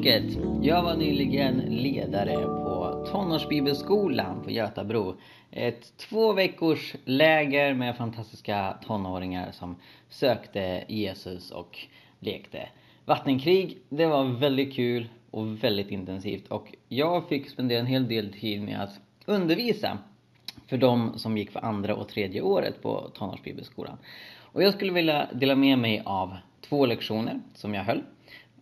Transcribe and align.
folket! 0.00 0.38
Jag 0.62 0.82
var 0.82 0.96
nyligen 0.96 1.56
ledare 1.56 2.34
på 2.34 3.06
tonårsbibelskolan 3.12 4.42
på 4.42 4.50
Götabro. 4.50 5.16
Ett 5.50 5.96
två 5.96 6.32
veckors 6.32 6.94
läger 7.04 7.74
med 7.74 7.96
fantastiska 7.96 8.76
tonåringar 8.86 9.52
som 9.52 9.76
sökte 10.08 10.84
Jesus 10.88 11.50
och 11.50 11.78
lekte 12.20 12.68
vattenkrig. 13.04 13.78
Det 13.88 14.06
var 14.06 14.24
väldigt 14.24 14.74
kul 14.74 15.08
och 15.30 15.64
väldigt 15.64 15.90
intensivt 15.90 16.48
och 16.48 16.74
jag 16.88 17.28
fick 17.28 17.50
spendera 17.50 17.80
en 17.80 17.86
hel 17.86 18.08
del 18.08 18.32
tid 18.32 18.62
med 18.62 18.82
att 18.82 19.00
undervisa 19.26 19.98
för 20.66 20.76
de 20.76 21.18
som 21.18 21.38
gick 21.38 21.50
för 21.50 21.64
andra 21.64 21.94
och 21.94 22.08
tredje 22.08 22.40
året 22.40 22.82
på 22.82 23.10
tonårsbibelskolan. 23.14 23.98
Och 24.38 24.62
jag 24.62 24.74
skulle 24.74 24.92
vilja 24.92 25.28
dela 25.32 25.54
med 25.54 25.78
mig 25.78 26.02
av 26.04 26.36
två 26.60 26.86
lektioner 26.86 27.40
som 27.54 27.74
jag 27.74 27.84
höll. 27.84 28.02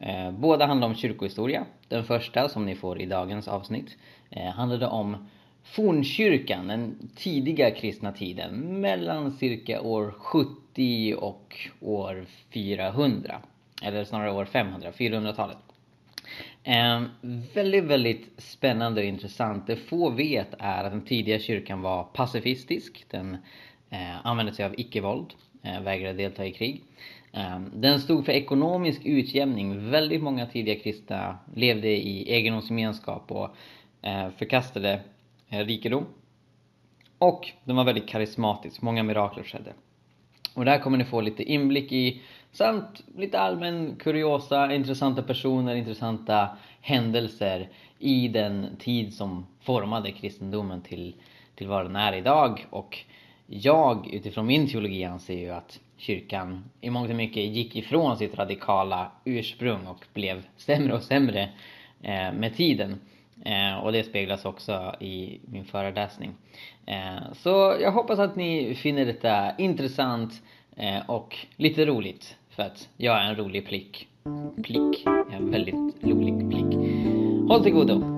Eh, 0.01 0.31
båda 0.31 0.67
handlar 0.67 0.89
om 0.89 0.95
kyrkohistoria. 0.95 1.67
Den 1.89 2.05
första, 2.05 2.49
som 2.49 2.67
ni 2.67 2.75
får 2.75 3.01
i 3.01 3.07
dagens 3.07 3.49
avsnitt, 3.49 3.97
eh, 4.31 4.51
handlade 4.51 4.87
om 4.87 5.29
fornkyrkan, 5.65 6.67
den 6.69 7.11
tidiga 7.17 7.71
kristna 7.71 8.13
tiden, 8.13 8.81
mellan 8.81 9.33
cirka 9.33 9.81
år 9.81 10.11
70 10.11 11.15
och 11.15 11.57
år 11.81 12.27
400. 12.51 13.41
Eller 13.83 14.05
snarare 14.05 14.33
år 14.33 14.45
500, 14.45 14.93
400-talet. 14.93 15.59
Eh, 16.65 17.03
väldigt, 17.55 17.85
väldigt 17.85 18.31
spännande 18.37 19.01
och 19.01 19.07
intressant. 19.07 19.67
Det 19.67 19.77
få 19.77 20.11
vet 20.11 20.55
är 20.59 20.85
att 20.85 20.93
den 20.93 21.05
tidiga 21.05 21.39
kyrkan 21.39 21.83
var 21.83 22.05
pacifistisk. 22.05 23.05
Den 23.11 23.37
eh, 23.91 24.27
använde 24.27 24.53
sig 24.53 24.65
av 24.65 24.75
icke-våld, 24.81 25.35
Eh, 25.63 25.81
vägrade 25.81 26.15
delta 26.15 26.47
i 26.47 26.53
krig. 26.53 26.83
Ehm, 27.33 27.71
den 27.75 28.01
stod 28.01 28.25
för 28.25 28.33
ekonomisk 28.33 29.01
utjämning. 29.05 29.91
Väldigt 29.91 30.23
många 30.23 30.47
tidiga 30.47 30.81
kristna 30.81 31.39
levde 31.55 31.89
i 31.89 32.33
egendomsgemenskap 32.33 33.33
och 33.33 33.57
eh, 34.03 34.31
förkastade 34.31 35.01
eh, 35.49 35.59
rikedom. 35.59 36.05
Och 37.19 37.49
den 37.65 37.77
var 37.77 37.85
väldigt 37.85 38.09
karismatisk. 38.09 38.83
Många 38.83 39.03
mirakler 39.03 39.45
skedde. 39.45 39.73
Och 40.55 40.65
där 40.65 40.79
kommer 40.79 40.99
ni 40.99 41.05
få 41.05 41.21
lite 41.21 41.43
inblick 41.43 41.93
i 41.93 42.21
samt 42.53 43.05
lite 43.17 43.39
allmän 43.39 43.97
kuriosa, 43.99 44.75
intressanta 44.75 45.23
personer, 45.23 45.75
intressanta 45.75 46.49
händelser 46.81 47.69
i 47.99 48.29
den 48.29 48.77
tid 48.79 49.15
som 49.15 49.47
formade 49.61 50.13
kristendomen 50.13 50.83
till, 50.83 51.15
till 51.55 51.69
vad 51.69 51.85
den 51.85 51.97
är 51.97 52.13
idag. 52.13 52.67
Och 52.71 52.99
jag 53.51 54.15
utifrån 54.15 54.47
min 54.47 54.69
teologi 54.69 55.05
anser 55.05 55.39
ju 55.39 55.51
att 55.51 55.81
kyrkan 55.97 56.65
i 56.81 56.91
mångt 56.91 57.11
och 57.11 57.17
mycket 57.17 57.45
gick 57.45 57.77
ifrån 57.77 58.17
sitt 58.17 58.39
radikala 58.39 59.11
ursprung 59.25 59.87
och 59.87 60.05
blev 60.15 60.47
sämre 60.57 60.95
och 60.95 61.03
sämre 61.03 61.43
eh, 62.03 62.33
med 62.33 62.57
tiden. 62.57 63.01
Eh, 63.45 63.79
och 63.79 63.93
det 63.93 64.03
speglas 64.03 64.45
också 64.45 64.95
i 65.01 65.41
min 65.45 65.65
föreläsning. 65.65 66.31
Eh, 66.87 67.33
så 67.33 67.77
jag 67.81 67.93
hoppas 67.93 68.19
att 68.19 68.37
ni 68.37 68.75
finner 68.75 69.07
detta 69.07 69.57
intressant 69.59 70.43
eh, 70.77 71.11
och 71.11 71.37
lite 71.57 71.87
roligt. 71.87 72.37
För 72.51 72.63
att 72.63 72.89
jag 72.97 73.23
är 73.23 73.31
en 73.31 73.37
rolig 73.37 73.67
plick. 73.67 74.09
Plick. 74.63 75.07
En 75.33 75.51
väldigt 75.51 76.05
rolig 76.05 76.51
plick. 76.51 76.75
Håll 77.49 77.63
till 77.63 77.73
godo! 77.73 78.18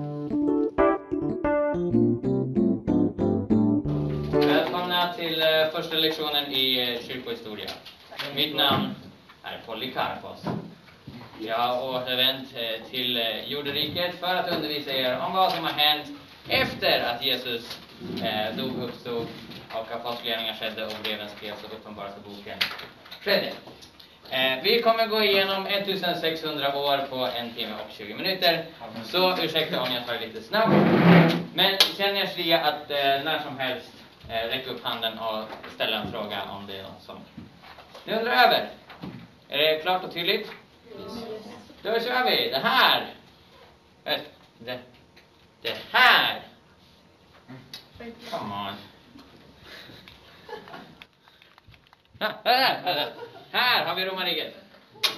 Lektionen 6.01 6.51
i 6.51 6.79
eh, 6.81 7.07
kyrkohistoria. 7.07 7.69
Mitt 8.35 8.55
namn 8.55 8.95
är 9.43 9.61
Polycarpos. 9.65 10.43
Jag 11.39 11.57
har 11.57 11.89
återvänt 11.89 12.47
eh, 12.55 12.89
till 12.89 13.23
jorderiket 13.47 14.19
för 14.19 14.35
att 14.35 14.55
undervisa 14.55 14.91
er 14.91 15.19
om 15.27 15.33
vad 15.33 15.51
som 15.51 15.63
har 15.63 15.71
hänt 15.71 16.07
efter 16.47 17.03
att 17.03 17.25
Jesus 17.25 17.79
dog, 18.57 18.83
uppstod 18.83 19.27
och 19.73 19.91
apostlagärningarna 19.91 20.57
skedde 20.57 20.85
och 20.85 20.93
breven 21.03 21.29
skrevs 21.37 21.63
och 21.63 21.73
Uppenbarelseboken 21.73 22.57
skedde. 23.21 23.51
Vi 24.63 24.81
kommer 24.81 25.07
gå 25.07 25.23
igenom 25.23 25.65
1600 25.65 26.77
år 26.77 26.97
på 26.97 27.29
en 27.39 27.53
timme 27.53 27.73
och 27.73 27.91
20 27.97 28.13
minuter. 28.13 28.65
Så 29.05 29.37
ursäkta 29.43 29.81
om 29.81 29.93
jag 29.93 30.05
tar 30.07 30.27
lite 30.27 30.41
snabbt. 30.43 30.75
Men 31.53 31.77
känn 31.97 32.17
er 32.17 32.25
fria 32.25 32.59
att 32.59 32.89
när 32.89 33.39
som 33.43 33.59
helst 33.59 34.00
eh, 34.29 34.47
räcka 34.47 34.71
upp 34.71 34.83
handen 34.83 35.19
och 35.19 35.43
ställa 35.75 35.97
en 35.97 36.11
fråga 36.11 36.43
om 36.43 36.67
det 36.67 36.77
är 36.79 36.83
någon 36.83 37.01
som 37.01 37.19
ni 38.05 38.13
undrar 38.13 38.33
över. 38.33 38.69
Är 39.49 39.57
det 39.57 39.81
klart 39.81 40.03
och 40.03 40.13
tydligt? 40.13 40.51
Då 41.81 41.99
kör 41.99 42.25
vi. 42.25 42.49
Det 42.49 42.61
här. 42.63 43.13
Eh, 44.03 44.19
det, 44.59 44.79
det 45.61 45.77
här. 45.91 46.41
Come 48.31 48.55
on. 48.55 48.73
Här 53.51 53.85
har 53.85 53.95
vi 53.95 54.05
romarriket. 54.05 54.55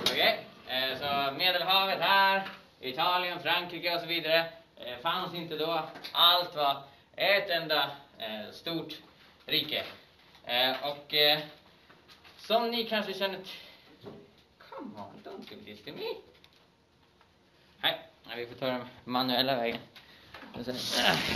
Okej? 0.01 0.47
Okay. 0.65 0.97
Så 0.97 1.31
Medelhavet 1.37 1.99
här, 2.01 2.47
Italien, 2.79 3.39
Frankrike 3.39 3.95
och 3.95 4.01
så 4.01 4.07
vidare 4.07 4.45
fanns 5.01 5.33
inte 5.33 5.57
då. 5.57 5.83
Allt 6.11 6.55
var 6.55 6.83
ett 7.15 7.49
enda 7.49 7.89
stort 8.51 8.93
rike. 9.45 9.83
Eh, 10.45 10.75
och 10.91 11.13
eh, 11.13 11.39
som 12.37 12.71
ni 12.71 12.83
kanske 12.83 13.13
känner. 13.13 13.39
Come 14.57 14.91
on, 14.95 15.23
don't 15.23 15.49
do 15.49 15.55
this 15.65 15.83
to 15.83 15.91
me. 15.91 16.33
Nej, 17.81 18.45
vi 18.45 18.45
får 18.45 18.55
ta 18.55 18.65
den 18.65 18.87
manuella 19.03 19.55
vägen. 19.55 19.79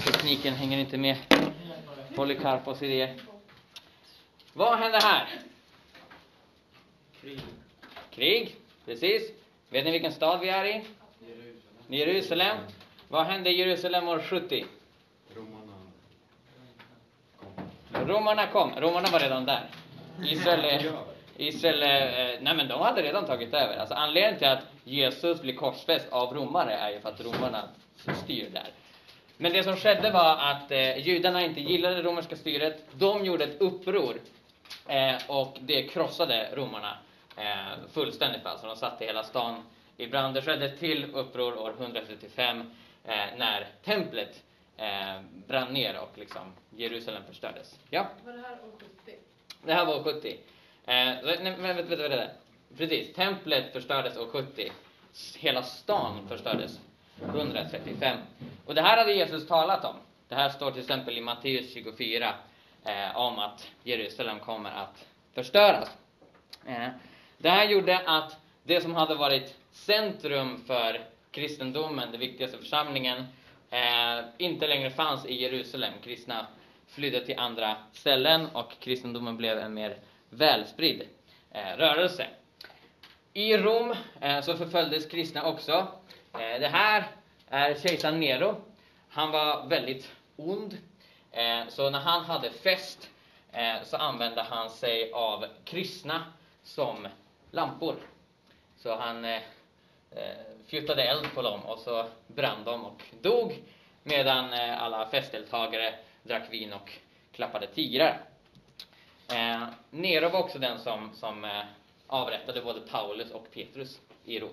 Tekniken 0.06 0.54
hänger 0.54 0.78
inte 0.78 0.98
med 0.98 1.18
Polycarpos 2.16 2.82
idéer. 2.82 3.16
Vad 4.54 4.80
händer 4.80 5.02
här? 5.02 5.28
Krig. 7.22 7.40
Krig, 8.12 8.56
precis. 8.86 9.32
Vet 9.70 9.86
ni 9.86 9.92
vilken 9.92 10.12
stad 10.12 10.40
vi 10.40 10.50
är 10.50 10.66
i? 10.66 10.72
Jerusalem. 10.72 11.88
Jerusalem. 11.88 12.58
Vad 13.08 13.26
hände 13.26 13.50
i 13.50 13.58
Jerusalem 13.58 14.08
år 14.08 14.20
70? 14.22 14.66
Romarna 18.08 18.48
kom. 18.48 18.72
Romarna 18.78 19.08
var 19.12 19.20
redan 19.20 19.46
där. 19.46 19.64
Israel, 20.24 20.66
eh, 20.66 20.92
Israel 21.38 21.84
eh, 21.84 22.20
eh, 22.20 22.40
nej 22.42 22.56
men 22.56 22.68
de 22.68 22.82
hade 22.82 23.02
redan 23.02 23.26
tagit 23.26 23.54
över. 23.54 23.78
Alltså 23.78 23.96
anledningen 23.96 24.38
till 24.38 24.48
att 24.48 24.64
Jesus 24.84 25.42
blir 25.42 25.56
korsfäst 25.56 26.08
av 26.10 26.34
romare 26.34 26.74
är 26.74 26.92
ju 26.92 27.00
för 27.00 27.10
att 27.10 27.22
romarna 27.22 27.64
styr 28.24 28.50
där. 28.54 28.70
Men 29.38 29.54
det 29.54 29.64
som 29.64 29.76
skedde 29.76 30.12
var 30.12 30.38
att 30.38 30.72
eh, 30.72 30.98
judarna 30.98 31.42
inte 31.42 31.62
gillade 31.62 31.96
det 31.96 32.02
romerska 32.02 32.36
styret. 32.36 32.86
De 32.92 33.26
gjorde 33.26 33.44
ett 33.44 33.62
uppror 33.62 34.22
eh, 34.88 35.16
och 35.28 35.58
det 35.62 35.84
krossade 35.84 36.50
romarna 36.54 36.98
eh, 37.38 37.92
fullständigt. 37.94 38.46
Alltså 38.46 38.68
de 38.68 38.76
satte 38.76 39.06
hela 39.06 39.24
stan 39.24 39.64
i 39.98 40.08
brand. 40.08 40.34
Det 40.34 40.42
skedde 40.42 40.78
till 40.78 41.16
uppror 41.16 41.58
år 41.58 41.74
135 41.80 42.60
eh, 43.04 43.16
när 43.38 43.68
templet 43.84 44.44
eh, 44.78 45.22
brann 45.48 45.74
ner 45.74 46.00
och 46.00 46.18
liksom 46.18 46.54
Jerusalem 46.70 47.24
förstördes. 47.28 47.80
Ja? 47.90 48.08
Var 48.26 48.34
det 48.34 48.42
här 48.42 48.52
år 48.52 48.72
70? 48.80 49.18
Det 49.64 49.74
här 49.74 49.86
var 49.86 50.00
år 50.00 50.04
70. 50.04 50.30
Eh, 50.30 50.38
nej, 50.86 51.56
men 51.60 51.76
vet 51.76 51.90
du 51.90 51.96
vad 51.96 52.12
det 52.12 52.18
är? 52.18 52.34
Precis, 52.78 53.14
templet 53.14 53.74
förstördes 53.74 54.18
år 54.18 54.28
70. 54.28 54.72
Hela 55.38 55.64
stan 55.64 56.28
förstördes 56.28 56.80
135. 57.22 58.18
Och 58.66 58.76
det 58.76 58.82
här 58.82 58.98
hade 58.98 59.14
Jesus 59.14 59.48
talat 59.48 59.86
om. 59.86 59.96
Det 60.28 60.36
här 60.36 60.50
står 60.50 60.72
till 60.72 60.82
exempel 60.82 61.18
i 61.18 61.22
Matteus 61.22 61.74
24 61.74 62.34
eh, 62.86 63.18
om 63.18 63.40
att 63.40 63.68
Jerusalem 63.84 64.40
kommer 64.40 64.72
att 64.72 65.06
förstöras. 65.34 65.98
Eh, 66.66 66.88
det 67.38 67.50
här 67.50 67.70
gjorde 67.70 68.02
att 68.06 68.38
det 68.64 68.82
som 68.82 68.96
hade 68.96 69.16
varit 69.16 69.56
centrum 69.72 70.64
för 70.68 71.02
kristendomen, 71.32 72.12
den 72.12 72.20
viktigaste 72.20 72.58
församlingen, 72.58 73.26
eh, 73.70 74.26
inte 74.38 74.68
längre 74.68 74.92
fanns 74.92 75.26
i 75.26 75.42
Jerusalem. 75.42 75.94
Kristna 76.04 76.48
flydde 76.88 77.26
till 77.26 77.40
andra 77.40 77.76
ställen 77.94 78.48
och 78.54 78.80
kristendomen 78.80 79.38
blev 79.38 79.58
en 79.58 79.74
mer 79.74 79.98
välspridd 80.30 81.02
eh, 81.52 81.78
rörelse. 81.78 82.28
I 83.34 83.58
Rom 83.58 83.96
eh, 84.22 84.42
så 84.42 84.58
förföljdes 84.58 85.06
kristna 85.06 85.44
också. 85.44 85.88
Eh, 86.34 86.60
det 86.60 86.68
här 86.68 87.08
är 87.50 87.76
kejsar 87.76 88.12
Nero. 88.12 88.62
Han 89.10 89.32
var 89.32 89.68
väldigt 89.68 90.12
ond. 90.36 90.78
Eh, 91.32 91.68
så 91.70 91.90
när 91.90 92.00
han 92.00 92.26
hade 92.26 92.50
fest 92.50 93.10
eh, 93.52 93.84
så 93.84 93.98
använde 93.98 94.42
han 94.42 94.70
sig 94.70 95.12
av 95.12 95.46
kristna 95.66 96.24
som 96.64 97.08
lampor. 97.52 97.96
Så 98.78 98.96
han 98.96 99.26
eh, 99.26 99.42
eh 100.12 100.57
fjuttade 100.68 101.04
eld 101.04 101.34
på 101.34 101.42
dem 101.42 101.60
och 101.66 101.80
så 101.80 102.06
brann 102.28 102.64
de 102.64 102.86
och 102.86 103.04
dog 103.22 103.64
medan 104.04 104.54
eh, 104.54 104.84
alla 104.84 105.10
festdeltagare 105.10 105.94
drack 106.24 106.54
vin 106.54 106.74
och 106.74 106.92
klappade 107.32 107.68
tigrar. 107.68 108.22
Eh, 109.32 109.64
Nero 109.90 110.30
var 110.30 110.40
också 110.40 110.60
den 110.60 110.80
som, 110.80 111.12
som 111.16 111.46
eh, 111.46 111.64
avrättade 112.08 112.62
både 112.62 112.80
Paulus 112.80 113.32
och 113.32 113.52
Petrus 113.54 114.00
i 114.26 114.40
Rom. 114.40 114.50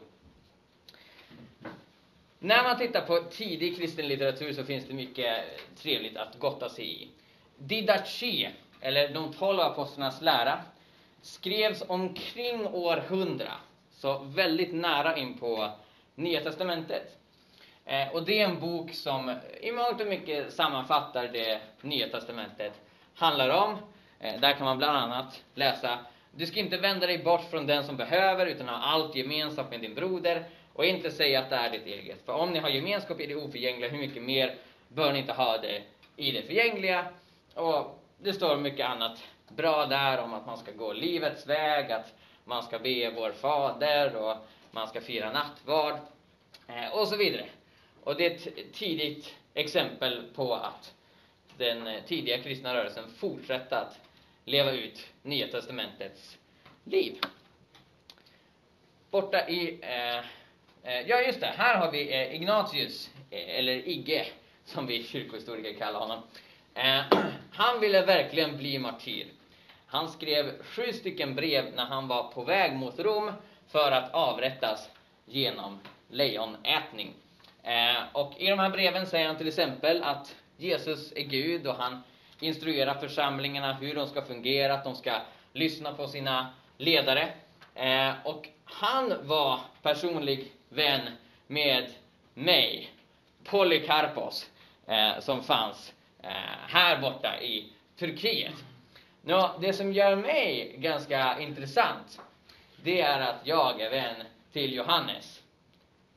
När 2.38 2.62
man 2.62 2.78
tittar 2.78 3.00
på 3.00 3.20
tidig 3.30 3.76
kristen 3.76 4.08
litteratur 4.08 4.52
så 4.52 4.64
finns 4.64 4.86
det 4.86 4.94
mycket 4.94 5.44
trevligt 5.76 6.16
att 6.16 6.38
gotta 6.38 6.68
sig 6.68 7.02
i. 7.02 7.08
Didache, 7.58 8.50
eller 8.80 9.08
de 9.08 9.32
tolv 9.32 9.60
apostlarnas 9.60 10.22
lära, 10.22 10.60
skrevs 11.22 11.82
omkring 11.88 12.66
år 12.66 13.04
100, 13.08 13.52
så 13.92 14.18
väldigt 14.18 14.74
nära 14.74 15.16
in 15.16 15.38
på 15.38 15.70
Nya 16.14 16.40
Testamentet. 16.40 17.18
Eh, 17.84 18.08
och 18.12 18.24
det 18.24 18.40
är 18.40 18.48
en 18.48 18.60
bok 18.60 18.92
som 18.92 19.36
i 19.60 19.72
mångt 19.72 20.00
och 20.00 20.06
mycket 20.06 20.52
sammanfattar 20.52 21.28
det 21.28 21.60
Nya 21.80 22.08
Testamentet 22.08 22.72
handlar 23.14 23.48
om. 23.48 23.78
Eh, 24.20 24.40
där 24.40 24.52
kan 24.52 24.64
man 24.64 24.78
bland 24.78 24.96
annat 24.96 25.42
läsa 25.54 25.98
Du 26.36 26.46
ska 26.46 26.60
inte 26.60 26.76
vända 26.76 27.06
dig 27.06 27.18
bort 27.18 27.50
från 27.50 27.66
den 27.66 27.84
som 27.84 27.96
behöver, 27.96 28.46
utan 28.46 28.68
ha 28.68 28.76
allt 28.76 29.16
gemensamt 29.16 29.70
med 29.70 29.80
din 29.80 29.94
broder 29.94 30.44
och 30.72 30.84
inte 30.84 31.10
säga 31.10 31.40
att 31.40 31.50
det 31.50 31.56
är 31.56 31.70
ditt 31.70 31.86
eget. 31.86 32.26
För 32.26 32.32
om 32.32 32.50
ni 32.50 32.58
har 32.58 32.68
gemenskap 32.68 33.20
i 33.20 33.26
det 33.26 33.34
oförgängliga, 33.34 33.90
hur 33.90 33.98
mycket 33.98 34.22
mer 34.22 34.54
bör 34.88 35.12
ni 35.12 35.18
inte 35.18 35.32
ha 35.32 35.58
det 35.58 35.82
i 36.16 36.30
det 36.30 36.42
förgängliga? 36.42 37.06
Och 37.54 37.98
det 38.18 38.32
står 38.32 38.56
mycket 38.56 38.86
annat 38.86 39.18
bra 39.48 39.86
där 39.86 40.22
om 40.22 40.34
att 40.34 40.46
man 40.46 40.58
ska 40.58 40.72
gå 40.72 40.92
livets 40.92 41.46
väg, 41.46 41.92
att 41.92 42.14
man 42.44 42.62
ska 42.62 42.78
be 42.78 43.10
vår 43.10 43.32
Fader 43.32 44.16
och 44.16 44.36
man 44.74 44.88
ska 44.88 45.00
fira 45.00 45.32
nattvard 45.32 45.98
eh, 46.68 46.98
och 46.98 47.08
så 47.08 47.16
vidare. 47.16 47.46
Och 48.04 48.16
det 48.16 48.26
är 48.26 48.30
ett 48.30 48.72
tidigt 48.72 49.34
exempel 49.54 50.22
på 50.34 50.54
att 50.54 50.94
den 51.56 51.86
eh, 51.86 52.02
tidiga 52.06 52.42
kristna 52.42 52.74
rörelsen 52.74 53.04
fortsatte 53.16 53.78
att 53.78 54.00
leva 54.44 54.72
ut 54.72 55.06
Nya 55.22 55.48
Testamentets 55.48 56.38
liv. 56.84 57.20
Borta 59.10 59.48
i 59.48 59.78
eh, 59.82 60.18
eh 60.82 61.00
ja, 61.06 61.20
just 61.20 61.40
det. 61.40 61.54
Här 61.56 61.76
har 61.76 61.90
vi 61.92 62.14
eh, 62.14 62.34
Ignatius, 62.34 63.10
eller 63.30 63.88
Igge, 63.88 64.26
som 64.64 64.86
vi 64.86 65.04
kyrkohistoriker 65.04 65.78
kallar 65.78 66.00
honom. 66.00 66.22
Han 67.52 67.80
ville 67.80 68.06
verkligen 68.06 68.56
bli 68.56 68.78
martyr. 68.78 69.26
Han 69.86 70.08
skrev 70.08 70.62
sju 70.62 70.92
stycken 70.92 71.34
brev 71.34 71.64
när 71.74 71.84
han 71.84 72.08
var 72.08 72.32
på 72.32 72.44
väg 72.44 72.76
mot 72.76 72.98
Rom 72.98 73.32
för 73.74 73.92
att 73.92 74.14
avrättas 74.14 74.90
genom 75.26 75.80
lejonätning. 76.08 77.14
Eh, 77.62 78.02
och 78.12 78.32
i 78.36 78.50
de 78.50 78.58
här 78.58 78.70
breven 78.70 79.06
säger 79.06 79.26
han 79.26 79.36
till 79.36 79.48
exempel 79.48 80.02
att 80.02 80.34
Jesus 80.56 81.12
är 81.16 81.22
Gud 81.22 81.66
och 81.66 81.74
han 81.74 82.02
instruerar 82.40 82.94
församlingarna 82.94 83.72
hur 83.72 83.94
de 83.94 84.06
ska 84.06 84.22
fungera, 84.22 84.74
att 84.74 84.84
de 84.84 84.94
ska 84.94 85.20
lyssna 85.52 85.92
på 85.92 86.06
sina 86.06 86.54
ledare. 86.76 87.28
Eh, 87.74 88.12
och 88.24 88.48
han 88.64 89.14
var 89.22 89.60
personlig 89.82 90.52
vän 90.68 91.00
med 91.46 91.90
mig, 92.34 92.90
Polycarpos, 93.44 94.50
eh, 94.86 95.20
som 95.20 95.42
fanns 95.42 95.92
här 96.68 97.00
borta 97.00 97.40
i 97.40 97.72
Turkiet. 97.98 98.54
Nå, 99.22 99.50
det 99.60 99.72
som 99.72 99.92
gör 99.92 100.16
mig 100.16 100.74
ganska 100.78 101.40
intressant, 101.40 102.20
det 102.84 103.00
är 103.00 103.20
att 103.20 103.40
jag 103.44 103.80
är 103.80 103.90
vän 103.90 104.16
till 104.52 104.72
Johannes. 104.72 105.42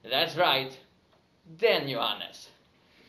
That's 0.03 0.37
right, 0.37 0.79
den 1.43 1.89
Johannes. 1.89 2.51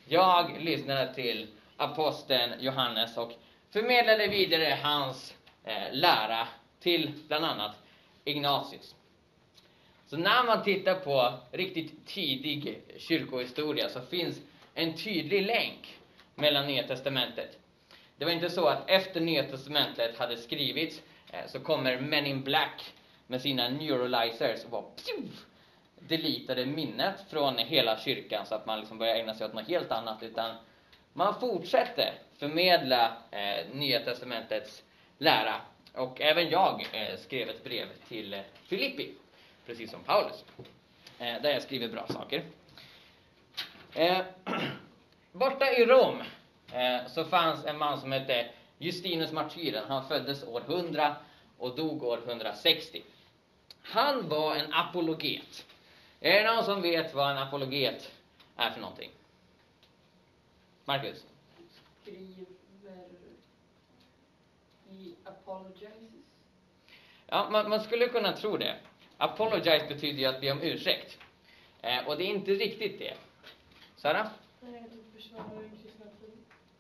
Jag 0.09 0.61
lyssnade 0.61 1.15
till 1.15 1.47
aposteln 1.77 2.53
Johannes 2.61 3.17
och 3.17 3.33
förmedlade 3.71 4.27
vidare 4.27 4.79
hans 4.83 5.35
eh, 5.65 5.93
lära 5.93 6.49
till 6.81 7.13
bland 7.29 7.45
annat 7.45 7.77
Ignatius. 8.25 8.95
Så 10.07 10.17
när 10.17 10.45
man 10.45 10.65
tittar 10.65 10.95
på 10.95 11.35
riktigt 11.53 12.07
tidig 12.07 12.83
kyrkohistoria 12.97 13.89
så 13.89 14.01
finns 14.01 14.41
en 14.75 14.97
tydlig 14.97 15.47
länk 15.47 15.99
mellan 16.35 16.67
Nya 16.67 16.83
Testamentet. 16.83 17.59
Det 18.17 18.25
var 18.25 18.33
inte 18.33 18.51
så 18.51 18.67
att 18.67 18.91
efter 18.91 19.21
Nya 19.21 19.43
Testamentet 19.43 20.19
hade 20.19 20.37
skrivits 20.37 21.03
eh, 21.33 21.47
så 21.47 21.61
kommer 21.61 22.01
Men 22.01 22.27
in 22.27 22.43
Black 22.45 22.95
med 23.29 23.41
sina 23.41 23.69
neuralizers 23.69 24.65
och 24.65 24.71
bara 24.71 24.83
pjuff, 24.83 25.47
deletade 25.99 26.67
minnet 26.67 27.15
från 27.31 27.59
hela 27.59 27.99
kyrkan 27.99 28.47
så 28.47 28.55
att 28.55 28.67
man 28.67 28.81
liksom 28.81 28.99
börjar 28.99 29.15
ägna 29.15 29.35
sig 29.35 29.47
åt 29.47 29.55
något 29.55 29.69
helt 29.69 29.93
annat. 29.93 30.23
Utan 30.23 30.57
man 31.13 31.41
fortsätter 31.41 32.13
förmedla 32.39 33.17
eh, 33.31 33.67
Nya 33.73 34.01
Testamentets 34.01 34.83
lära. 35.19 35.55
Och 35.95 36.21
även 36.21 36.51
jag 36.51 36.87
eh, 36.93 37.19
skrev 37.19 37.49
ett 37.49 37.65
brev 37.65 37.87
till 38.09 38.35
eh, 38.35 38.41
Filippi 38.67 39.15
precis 39.67 39.91
som 39.91 40.03
Paulus. 40.03 40.45
Eh, 41.19 41.43
där 41.43 41.51
jag 41.51 41.63
skriver 41.63 41.89
bra 41.89 42.07
saker. 42.07 42.43
Eh, 43.95 44.19
borta 45.33 45.71
i 45.73 45.85
Rom 45.85 46.21
eh, 46.73 47.07
så 47.09 47.25
fanns 47.25 47.65
en 47.65 47.79
man 47.79 48.01
som 48.01 48.13
hette 48.13 48.47
Justinus 48.79 49.33
martyren. 49.33 49.85
Han 49.89 50.09
föddes 50.09 50.45
år 50.45 50.63
100 50.69 51.17
och 51.59 51.77
dog 51.77 52.03
år 52.03 52.21
160. 52.27 53.03
Han 53.83 54.29
var 54.29 54.57
en 54.57 54.73
apologet. 54.73 55.67
Är 56.21 56.45
det 56.45 56.55
någon 56.55 56.65
som 56.65 56.83
vet 56.83 57.15
vad 57.15 57.31
en 57.31 57.39
apologet 57.39 58.13
är 58.57 58.71
för 58.71 58.81
någonting? 58.81 59.11
Marcus? 60.85 61.25
Skriver 62.03 62.47
i 64.91 65.15
apologizes. 65.25 66.13
Ja, 67.27 67.51
man, 67.51 67.71
man 67.71 67.81
skulle 67.81 68.09
kunna 68.09 68.33
tro 68.33 68.57
det. 68.57 68.77
Apologize 69.19 69.87
betyder 69.89 70.19
ju 70.19 70.25
att 70.25 70.41
be 70.41 70.53
om 70.53 70.63
ursäkt. 70.63 71.19
Eh, 71.83 72.07
och 72.07 72.17
det 72.17 72.25
är 72.25 72.29
inte 72.29 72.51
riktigt 72.51 72.99
det. 72.99 73.15
Sara? 73.97 74.31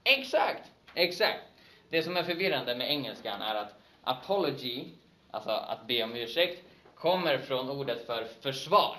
Exakt, 0.05 0.71
exakt. 0.95 1.41
Det 1.89 2.03
som 2.03 2.17
är 2.17 2.23
förvirrande 2.23 2.75
med 2.75 2.91
engelskan 2.91 3.43
är 3.43 3.55
att 3.55 3.75
apology, 4.03 4.85
alltså 5.31 5.50
att 5.50 5.87
be 5.87 6.03
om 6.03 6.17
ursäkt, 6.17 6.65
kommer 6.99 7.39
från 7.39 7.71
ordet 7.71 8.06
för 8.06 8.27
försvar. 8.41 8.97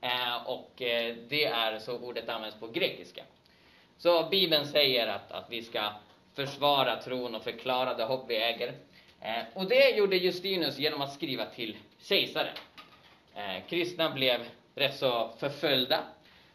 Eh, 0.00 0.46
och 0.46 0.82
eh, 0.82 1.16
det 1.28 1.44
är 1.44 1.78
så 1.78 1.98
ordet 1.98 2.28
används 2.28 2.56
på 2.60 2.66
grekiska. 2.66 3.24
Så 3.98 4.28
Bibeln 4.28 4.66
säger 4.66 5.06
att, 5.06 5.32
att 5.32 5.50
vi 5.50 5.62
ska 5.62 5.92
försvara 6.34 6.96
tron 6.96 7.34
och 7.34 7.44
förklara 7.44 7.94
det 7.94 8.04
hopp 8.04 8.24
vi 8.28 8.36
äger. 8.36 8.74
Eh, 9.20 9.42
och 9.54 9.68
det 9.68 9.90
gjorde 9.90 10.16
Justinus 10.16 10.78
genom 10.78 11.00
att 11.00 11.12
skriva 11.12 11.44
till 11.44 11.76
kejsaren. 12.02 12.56
Eh, 13.34 13.66
kristna 13.68 14.10
blev 14.10 14.40
rätt 14.74 14.96
så 14.96 15.30
förföljda 15.38 16.00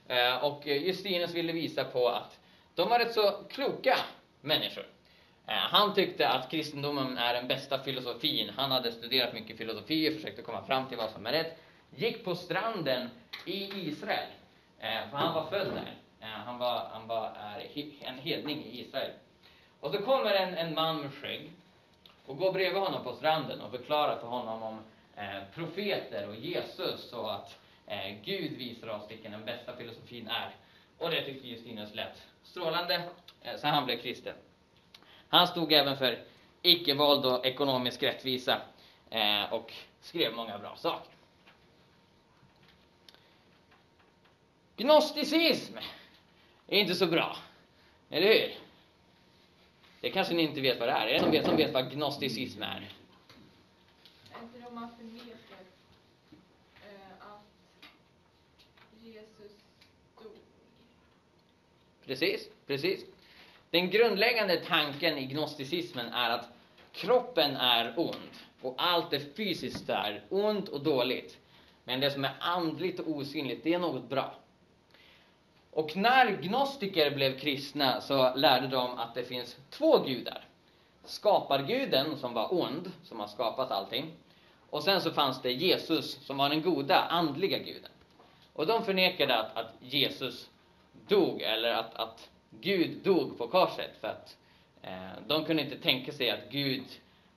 eh, 0.08 0.44
och 0.44 0.68
Justinus 0.68 1.34
ville 1.34 1.54
visa 1.54 1.84
på 1.84 2.10
att 2.10 2.40
de 2.76 2.90
var 2.90 3.00
rätt 3.00 3.14
så 3.14 3.32
kloka 3.50 3.98
människor. 4.42 4.86
Eh, 5.48 5.54
han 5.54 5.94
tyckte 5.94 6.30
att 6.30 6.51
kristendomen 6.51 7.18
är 7.18 7.34
den 7.34 7.48
bästa 7.48 7.80
filosofin. 7.80 8.51
Han 8.56 8.72
hade 8.72 8.92
studerat 8.92 9.34
mycket 9.34 9.58
filosofi 9.58 10.10
och 10.10 10.13
försökte 10.13 10.42
komma 10.42 10.63
fram 10.63 10.88
till 10.88 10.98
vad 10.98 11.10
som 11.10 11.25
är 11.25 11.32
rätt. 11.32 11.58
Gick 11.96 12.24
på 12.25 12.36
stranden 12.36 13.10
i 13.46 13.89
Israel, 13.89 14.30
eh, 14.80 15.10
för 15.10 15.18
han 15.18 15.34
var 15.34 15.46
född 15.46 15.68
där. 15.68 15.96
Eh, 16.20 16.27
han 16.27 16.60
var, 16.60 16.89
han 16.92 17.08
var 17.08 17.32
en 18.01 18.20
hedning 18.20 18.66
i 18.66 18.82
Israel. 18.82 19.12
Och 19.80 19.92
så 19.92 20.01
kommer 20.01 20.34
en, 20.34 20.54
en 20.54 20.74
man 20.74 21.01
med 21.01 21.13
skägg 21.13 21.51
och 22.25 22.38
går 22.38 22.51
bredvid 22.51 22.82
honom 22.82 23.04
på 23.04 23.13
stranden 23.13 23.62
och 23.62 23.72
förklarar 23.72 24.20
för 24.20 24.27
honom 24.27 24.63
om 24.63 24.80
eh, 25.16 25.44
profeter 25.56 26.30
och 26.30 26.36
Jesus 26.36 27.13
och 27.13 27.34
att 27.34 27.58
eh, 27.88 28.16
Gud 28.24 28.58
visar 28.58 28.88
oss 28.88 29.12
vilken 29.12 29.32
den 29.32 29.46
bästa 29.46 29.75
filosofin 29.75 30.27
är. 30.27 30.56
Och 30.98 31.12
det 31.12 31.25
tyckte 31.25 31.48
Justinus 31.48 31.96
lät 31.96 32.24
strålande, 32.44 33.04
eh, 33.42 33.58
så 33.58 33.68
han 33.68 33.86
blev 33.86 33.98
kristen. 33.98 34.34
Han 35.29 35.48
stod 35.48 35.74
även 35.74 35.98
för 35.98 36.24
icke-våld 36.62 37.25
och 37.25 37.46
ekonomisk 37.46 38.03
rättvisa 38.03 38.62
eh, 39.10 39.53
och 39.53 39.74
skrev 40.01 40.34
många 40.34 40.57
bra 40.57 40.75
saker. 40.75 41.12
Gnosticism 44.77 45.77
är 46.67 46.79
inte 46.79 46.96
så 46.96 47.05
bra, 47.07 47.38
eller 48.10 48.27
hur? 48.27 48.55
Det 50.01 50.10
kanske 50.10 50.34
ni 50.34 50.43
inte 50.43 50.62
vet 50.62 50.79
vad 50.79 50.89
det 50.89 50.93
är. 50.93 51.07
Är 51.07 51.13
det 51.13 51.22
någon 51.22 51.31
vet 51.31 51.46
som 51.46 51.57
vet 51.57 51.74
vad 51.74 51.91
gnosticism 51.91 52.62
är? 52.62 52.91
Är 54.31 54.43
inte 54.43 54.60
de 54.60 54.75
man 54.75 54.89
förnekar 54.98 55.60
eh, 56.75 57.12
att 57.19 57.43
Jesus 59.03 59.51
dog? 60.24 60.31
Precis, 62.05 62.50
precis. 62.67 63.05
Den 63.70 63.90
grundläggande 63.90 64.58
tanken 64.58 65.18
i 65.18 65.26
gnosticismen 65.26 66.14
är 66.14 66.30
att 66.30 66.50
kroppen 66.92 67.56
är 67.56 67.94
ond 67.98 68.32
och 68.62 68.76
allt 68.78 69.12
det 69.12 69.36
fysiskt 69.36 69.90
är 69.90 70.24
ont 70.30 70.70
och 70.70 70.84
dåligt. 70.84 71.38
Men 71.84 72.00
det 72.00 72.12
som 72.12 72.26
är 72.26 72.36
andligt 72.40 73.00
och 73.00 73.12
osynligt, 73.12 73.64
det 73.64 73.74
är 73.74 73.80
något 73.80 74.10
bra. 74.10 74.36
Och 75.72 75.98
när 75.98 76.32
gnostiker 76.32 77.12
blev 77.12 77.40
kristna 77.40 78.02
så 78.02 78.36
lärde 78.36 78.68
de 78.68 78.98
att 78.98 79.16
det 79.16 79.24
finns 79.24 79.58
två 79.70 79.98
gudar. 79.98 80.46
Skaparguden 81.06 82.18
som 82.18 82.34
var 82.34 82.54
ond, 82.54 82.92
som 83.04 83.20
har 83.20 83.28
skapat 83.28 83.72
allting. 83.72 84.14
Och 84.70 84.84
sen 84.84 85.02
så 85.02 85.12
fanns 85.12 85.42
det 85.42 85.52
Jesus 85.52 86.26
som 86.26 86.38
var 86.38 86.50
den 86.50 86.62
goda, 86.62 87.00
andliga 87.00 87.58
guden. 87.58 87.92
Och 88.54 88.68
de 88.68 88.86
förnekade 88.86 89.40
att, 89.40 89.58
att 89.58 89.74
Jesus 89.80 90.50
dog, 91.08 91.42
eller 91.42 91.74
att, 91.74 91.96
att 91.96 92.30
Gud 92.50 92.98
dog 93.04 93.38
på 93.38 93.48
korset, 93.48 93.92
för 94.01 94.08
att 94.08 94.38
eh, 94.82 95.22
de 95.27 95.46
kunde 95.46 95.63
inte 95.63 95.77
tänka 95.77 96.12
sig 96.12 96.30
att 96.30 96.50
Gud 96.50 96.84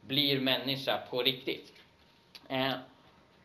blir 0.01 0.41
människa 0.41 0.99
på 1.11 1.23
riktigt. 1.23 1.73
Eh, 2.49 2.73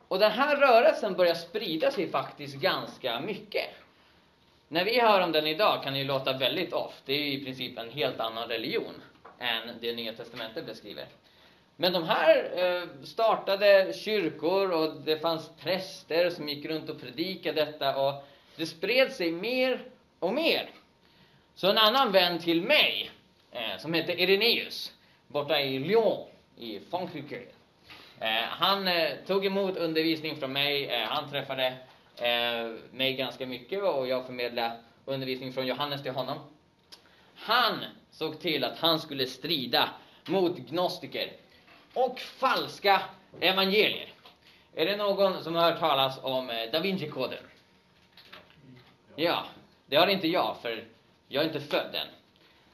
och 0.08 0.20
den 0.20 0.32
här 0.32 0.58
rörelsen 0.58 1.14
börjar 1.14 1.36
sprida 1.36 1.92
sig 1.92 2.10
faktiskt 2.10 2.56
ganska 2.56 3.20
mycket. 3.20 3.70
När 4.68 4.86
vi 4.86 5.00
hör 5.00 5.22
om 5.22 5.32
den 5.32 5.48
idag 5.48 5.84
kan 5.84 5.94
det 5.94 6.00
ju 6.00 6.06
låta 6.06 6.38
väldigt 6.38 6.74
off. 6.74 7.02
Det 7.06 7.14
är 7.14 7.18
ju 7.18 7.32
i 7.32 7.46
princip 7.46 7.78
en 7.78 7.92
helt 7.92 8.20
annan 8.20 8.48
religion 8.48 9.02
än 9.40 9.70
det 9.82 9.94
Nya 9.94 10.14
Testamentet 10.14 10.66
beskriver. 10.66 11.06
Men 11.76 11.94
de 11.94 12.04
här 12.04 12.52
eh, 12.56 13.04
startade 13.04 13.94
kyrkor 13.94 14.72
och 14.72 15.02
det 15.02 15.20
fanns 15.20 15.50
präster 15.60 16.30
som 16.30 16.50
gick 16.50 16.66
runt 16.66 16.90
och 16.90 17.02
predikade 17.02 17.66
detta 17.66 17.96
och 17.96 18.28
det 18.56 18.66
spred 18.66 19.12
sig 19.12 19.32
mer 19.32 19.84
och 20.20 20.34
mer. 20.34 20.70
Så 21.58 21.70
en 21.70 21.78
annan 21.78 22.12
vän 22.12 22.40
till 22.40 22.62
mig, 22.62 23.12
eh, 23.52 23.78
som 23.80 23.94
heter 23.94 24.20
Irenaeus, 24.20 24.92
borta 25.28 25.62
i 25.62 25.80
Lyon 25.80 26.28
i 26.58 26.80
Frankrike. 26.80 27.42
Eh, 28.20 28.28
han 28.50 28.88
eh, 28.88 29.12
tog 29.28 29.46
emot 29.46 29.78
undervisning 29.78 30.36
från 30.36 30.54
mig, 30.54 30.86
eh, 30.90 31.08
han 31.08 31.30
träffade 31.30 31.68
eh, 32.18 32.74
mig 32.92 33.14
ganska 33.14 33.46
mycket 33.46 33.84
och 33.84 34.08
jag 34.08 34.26
förmedlade 34.26 34.80
undervisning 35.06 35.54
från 35.54 35.68
Johannes 35.68 36.04
till 36.04 36.12
honom. 36.12 36.38
Han 37.36 37.86
såg 38.12 38.40
till 38.40 38.64
att 38.64 38.80
han 38.80 39.00
skulle 39.00 39.26
strida 39.28 39.90
mot 40.26 40.58
gnostiker 40.58 41.32
och 41.94 42.20
falska 42.20 43.02
evangelier. 43.40 44.10
Är 44.76 44.86
det 44.86 44.98
någon 44.98 45.44
som 45.44 45.56
har 45.56 45.72
hört 45.72 45.80
talas 45.80 46.20
om 46.22 46.68
Da 46.72 46.80
Vinci-koden? 46.80 47.44
Ja, 49.16 49.46
det 49.86 49.96
har 49.96 50.08
inte 50.08 50.28
jag, 50.28 50.58
för 50.62 50.95
jag 51.28 51.44
är 51.44 51.48
inte 51.48 51.60
född 51.60 51.96
än. 51.96 52.08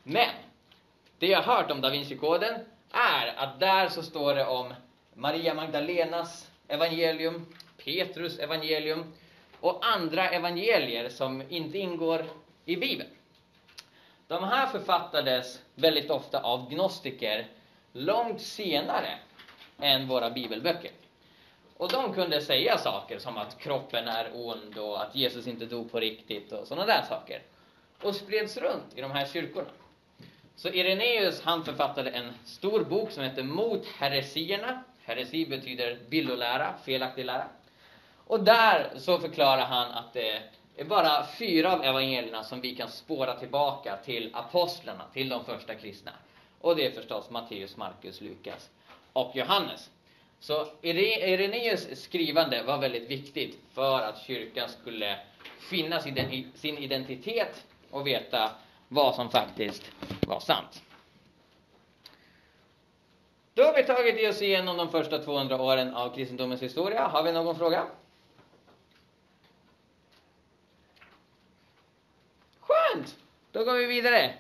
Men, 0.03 0.29
det 1.20 1.27
jag 1.27 1.41
har 1.41 1.55
hört 1.55 1.72
om 1.72 1.81
Da 1.81 1.89
Vinci-koden 1.89 2.53
är 2.91 3.27
att 3.38 3.60
där 3.60 3.89
så 3.89 4.03
står 4.03 4.36
det 4.36 4.46
om 4.46 4.74
Maria 5.13 5.53
Magdalenas 5.53 6.50
evangelium, 6.67 7.46
Petrus 7.86 8.39
evangelium 8.39 9.13
och 9.60 9.86
andra 9.86 10.29
evangelier 10.29 11.10
som 11.10 11.43
inte 11.50 11.77
ingår 11.77 12.25
i 12.65 12.75
Bibeln. 12.75 13.10
De 14.27 14.43
här 14.43 14.67
författades 14.67 15.60
väldigt 15.75 16.12
ofta 16.12 16.39
av 16.39 16.70
gnostiker 16.70 17.48
långt 17.93 18.41
senare 18.41 19.17
än 19.79 20.08
våra 20.08 20.29
bibelböcker. 20.29 20.91
Och 21.77 21.91
de 21.91 22.13
kunde 22.13 22.41
säga 22.41 22.77
saker 22.77 23.20
som 23.20 23.38
att 23.38 23.60
kroppen 23.60 24.08
är 24.08 24.31
ond 24.34 24.77
och 24.77 25.01
att 25.01 25.15
Jesus 25.15 25.48
inte 25.48 25.65
dog 25.65 25.91
på 25.91 26.00
riktigt 26.00 26.51
och 26.51 26.67
sådana 26.67 26.86
där 26.86 27.03
saker. 27.10 27.41
Och 28.01 28.15
spreds 28.15 28.58
runt 28.58 28.86
i 28.96 29.01
de 29.01 29.12
här 29.12 29.25
kyrkorna. 29.25 29.70
Så 30.55 30.70
Irenaeus 30.70 31.41
han 31.41 31.65
författade 31.65 32.10
en 32.10 32.34
stor 32.46 32.84
bok 32.84 33.12
som 33.12 33.24
heter 33.24 33.43
Mot 33.43 33.86
heresierna. 33.86 34.84
Heresi 35.03 35.46
betyder 35.46 36.00
villolära, 36.10 36.74
felaktig 36.86 37.25
lära. 37.25 37.48
Och 38.27 38.43
där 38.43 38.91
så 38.98 39.20
förklarar 39.20 39.65
han 39.65 39.91
att 39.91 40.13
det 40.13 40.41
är 40.77 40.86
bara 40.86 41.25
fyra 41.25 41.74
av 41.74 41.84
evangelierna 41.84 42.43
som 42.43 42.62
vi 42.62 42.75
kan 42.75 42.89
spåra 42.89 43.39
tillbaka 43.39 43.98
till 44.05 44.29
apostlarna, 44.34 45.03
till 45.13 45.29
de 45.29 45.46
första 45.46 45.75
kristna. 45.75 46.12
Och 46.62 46.75
det 46.75 46.86
är 46.86 46.91
förstås 46.91 47.29
Matteus, 47.29 47.77
Markus, 47.77 48.22
Lukas 48.22 48.70
och 49.13 49.36
Johannes. 49.36 49.89
Så 50.39 50.67
Irenaeus 50.81 52.03
skrivande 52.03 52.63
var 52.63 52.77
väldigt 52.77 53.10
viktigt 53.10 53.60
för 53.74 54.01
att 54.01 54.22
kyrkan 54.22 54.70
skulle 54.70 55.17
finna 55.70 56.00
sin 56.55 56.77
identitet 56.77 57.65
och 57.91 58.07
veta 58.07 58.51
vad 58.88 59.15
som 59.15 59.29
faktiskt 59.29 59.91
var 60.27 60.39
sant. 60.39 60.81
Då 63.53 63.63
har 63.63 63.74
vi 63.74 63.83
tagit 63.83 64.29
oss 64.29 64.41
igenom 64.41 64.77
de 64.77 64.91
första 64.91 65.24
200 65.24 65.62
åren 65.62 65.95
av 65.95 66.15
kristendomens 66.15 66.62
historia. 66.62 67.07
Har 67.07 67.24
vi 67.24 67.31
någon 67.31 67.55
fråga? 67.55 67.88
Skönt! 72.60 73.15
Då 73.51 73.63
går 73.63 73.74
vi 73.74 73.86
vidare 73.86 74.33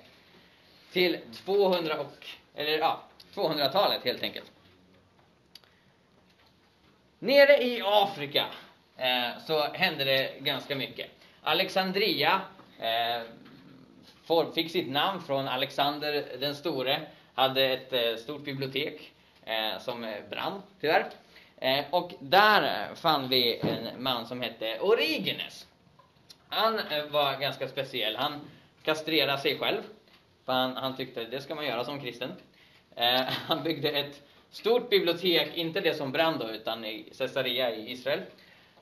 till 0.91 1.19
200 1.45 1.99
och, 1.99 2.27
eller 2.55 2.77
ja, 2.77 2.99
200-talet 3.33 4.03
helt 4.03 4.23
enkelt. 4.23 4.51
Nere 7.19 7.63
i 7.63 7.81
Afrika 7.85 8.45
eh, 8.97 9.29
så 9.47 9.61
hände 9.61 10.03
det 10.03 10.39
ganska 10.39 10.75
mycket. 10.75 11.09
Alexandria 11.41 12.41
eh, 12.79 13.21
fick 14.53 14.71
sitt 14.71 14.89
namn 14.89 15.21
från 15.21 15.47
Alexander 15.47 16.25
den 16.39 16.55
store. 16.55 17.01
Hade 17.33 17.63
ett 17.63 17.93
eh, 17.93 18.15
stort 18.15 18.43
bibliotek 18.43 19.11
eh, 19.45 19.79
som 19.79 20.03
eh, 20.03 20.15
brann, 20.29 20.61
tyvärr. 20.81 21.05
Eh, 21.57 21.85
och 21.89 22.11
där 22.19 22.63
eh, 22.63 22.95
fann 22.95 23.29
vi 23.29 23.59
en 23.59 24.03
man 24.03 24.25
som 24.25 24.41
hette 24.41 24.79
Origenes. 24.79 25.67
Han 26.49 26.79
eh, 26.79 27.05
var 27.05 27.39
ganska 27.39 27.67
speciell. 27.67 28.15
Han 28.15 28.39
kastrerade 28.83 29.41
sig 29.41 29.59
själv 29.59 29.81
för 30.45 30.53
han, 30.53 30.75
han 30.77 30.95
tyckte 30.95 31.23
det 31.23 31.41
ska 31.41 31.55
man 31.55 31.65
göra 31.65 31.85
som 31.85 32.01
kristen. 32.01 32.31
Eh, 32.95 33.21
han 33.47 33.63
byggde 33.63 33.89
ett 33.89 34.21
stort 34.49 34.89
bibliotek, 34.89 35.57
inte 35.57 35.81
det 35.81 35.93
som 35.93 36.11
brann 36.11 36.39
då, 36.39 36.49
utan 36.49 36.85
i 36.85 37.13
Caesarea 37.17 37.75
i 37.75 37.91
Israel. 37.91 38.19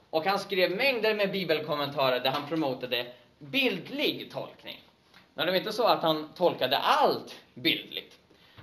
Och 0.09 0.25
han 0.25 0.39
skrev 0.39 0.71
mängder 0.71 1.15
med 1.15 1.31
bibelkommentarer 1.31 2.19
där 2.19 2.31
han 2.31 2.49
promotade 2.49 3.05
bildlig 3.39 4.31
tolkning. 4.31 4.81
Nu 5.33 5.45
det 5.45 5.51
var 5.51 5.57
inte 5.57 5.73
så 5.73 5.87
att 5.87 6.01
han 6.01 6.29
tolkade 6.35 6.77
allt 6.77 7.35
bildligt. 7.53 8.19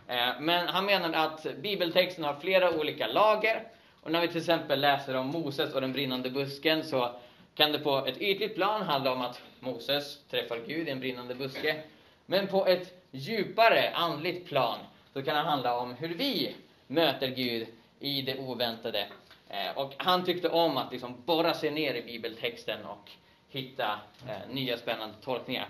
Eh, 0.08 0.40
men 0.40 0.68
han 0.68 0.86
menade 0.86 1.18
att 1.18 1.46
bibeltexten 1.62 2.24
har 2.24 2.34
flera 2.34 2.70
olika 2.70 3.06
lager. 3.06 3.62
Och 4.00 4.12
när 4.12 4.20
vi 4.20 4.28
till 4.28 4.36
exempel 4.36 4.80
läser 4.80 5.16
om 5.16 5.26
Moses 5.26 5.74
och 5.74 5.80
den 5.80 5.92
brinnande 5.92 6.30
busken 6.30 6.84
så 6.84 7.10
kan 7.54 7.72
det 7.72 7.78
på 7.78 8.06
ett 8.06 8.20
ytligt 8.20 8.54
plan 8.54 8.82
handla 8.82 9.12
om 9.12 9.20
att 9.20 9.42
Moses 9.60 10.18
träffar 10.30 10.58
Gud 10.66 10.88
i 10.88 10.90
en 10.90 11.00
brinnande 11.00 11.34
buske. 11.34 11.82
Men 12.26 12.46
på 12.46 12.66
ett 12.66 12.94
djupare 13.10 13.90
andligt 13.94 14.48
plan 14.48 14.78
så 15.12 15.22
kan 15.22 15.34
det 15.36 15.42
handla 15.42 15.78
om 15.78 15.94
hur 15.94 16.08
vi 16.08 16.54
möter 16.86 17.28
Gud 17.28 17.66
i 18.00 18.22
det 18.22 18.38
oväntade. 18.38 19.06
Eh, 19.48 19.78
och 19.78 19.94
han 19.96 20.24
tyckte 20.24 20.48
om 20.48 20.76
att 20.76 20.92
liksom 20.92 21.22
borra 21.24 21.54
sig 21.54 21.70
ner 21.70 21.94
i 21.94 22.02
bibeltexten 22.02 22.84
och 22.84 23.10
hitta 23.48 24.00
eh, 24.28 24.54
nya 24.54 24.78
spännande 24.78 25.14
tolkningar. 25.24 25.68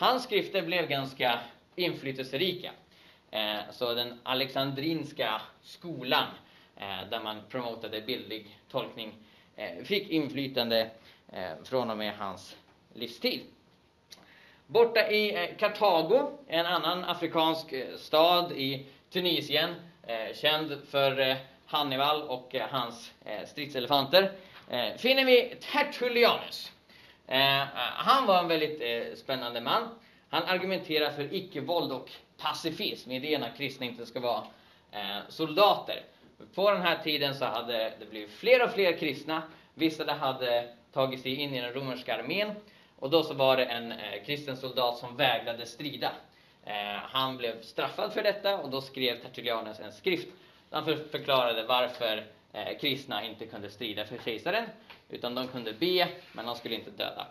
Hans 0.00 0.24
skrifter 0.24 0.62
blev 0.62 0.88
ganska 0.88 1.40
inflytelserika. 1.76 2.70
Eh, 3.30 3.58
så 3.70 3.94
den 3.94 4.20
alexandrinska 4.22 5.42
skolan, 5.62 6.26
eh, 6.76 7.08
där 7.10 7.20
man 7.20 7.36
promotade 7.48 8.00
bildlig 8.00 8.58
tolkning, 8.70 9.14
eh, 9.56 9.84
fick 9.84 10.10
inflytande 10.10 10.90
från 11.64 11.90
och 11.90 11.98
med 11.98 12.16
hans 12.16 12.56
livstid. 12.94 13.40
Borta 14.66 15.10
i 15.10 15.54
Kartago, 15.58 16.38
en 16.46 16.66
annan 16.66 17.04
afrikansk 17.04 17.74
stad 17.98 18.52
i 18.52 18.86
Tunisien, 19.10 19.74
känd 20.34 20.78
för 20.90 21.36
Hannibal 21.66 22.22
och 22.22 22.54
hans 22.70 23.12
stridselefanter, 23.46 24.32
finner 24.98 25.24
vi 25.24 25.54
Tertullianus. 25.60 26.72
Eh, 27.30 27.62
eh, 27.62 27.68
han 27.96 28.26
var 28.26 28.38
en 28.38 28.48
väldigt 28.48 28.80
eh, 28.80 29.16
spännande 29.16 29.60
man. 29.60 29.88
Han 30.28 30.42
argumenterar 30.42 31.10
för 31.10 31.34
icke-våld 31.34 31.92
och 31.92 32.10
pacifism, 32.38 33.10
idén 33.10 33.42
att 33.42 33.56
kristna 33.56 33.86
inte 33.86 34.06
ska 34.06 34.20
vara 34.20 34.42
soldater. 35.28 36.02
På 36.54 36.70
den 36.70 36.82
här 36.82 36.98
tiden 36.98 37.34
så 37.34 37.44
hade 37.44 37.92
det 37.98 38.10
blivit 38.10 38.30
fler 38.30 38.64
och 38.64 38.70
fler 38.70 38.98
kristna. 38.98 39.42
Vissa 39.74 40.12
hade 40.12 40.68
tagit 40.92 41.20
sig 41.20 41.34
in 41.34 41.54
i 41.54 41.60
den 41.60 41.72
romerska 41.72 42.18
armén 42.18 42.54
och 42.98 43.10
då 43.10 43.22
så 43.22 43.34
var 43.34 43.56
det 43.56 43.64
en 43.64 43.92
eh, 43.92 44.24
kristen 44.26 44.56
soldat 44.56 44.98
som 44.98 45.16
vägrade 45.16 45.66
strida. 45.66 46.12
Eh, 46.64 47.00
han 47.02 47.36
blev 47.36 47.62
straffad 47.62 48.12
för 48.12 48.22
detta 48.22 48.58
och 48.58 48.70
då 48.70 48.80
skrev 48.80 49.22
Tertullianus 49.22 49.80
en 49.80 49.92
skrift 49.92 50.28
där 50.70 50.76
han 50.76 50.84
förklarade 51.10 51.62
varför 51.62 52.26
eh, 52.52 52.78
kristna 52.80 53.24
inte 53.24 53.46
kunde 53.46 53.70
strida 53.70 54.04
för 54.04 54.18
kejsaren, 54.24 54.64
utan 55.12 55.34
de 55.34 55.48
kunde 55.48 55.72
be, 55.72 56.08
men 56.32 56.46
de 56.46 56.56
skulle 56.56 56.74
inte 56.74 56.90
döda. 56.90 57.26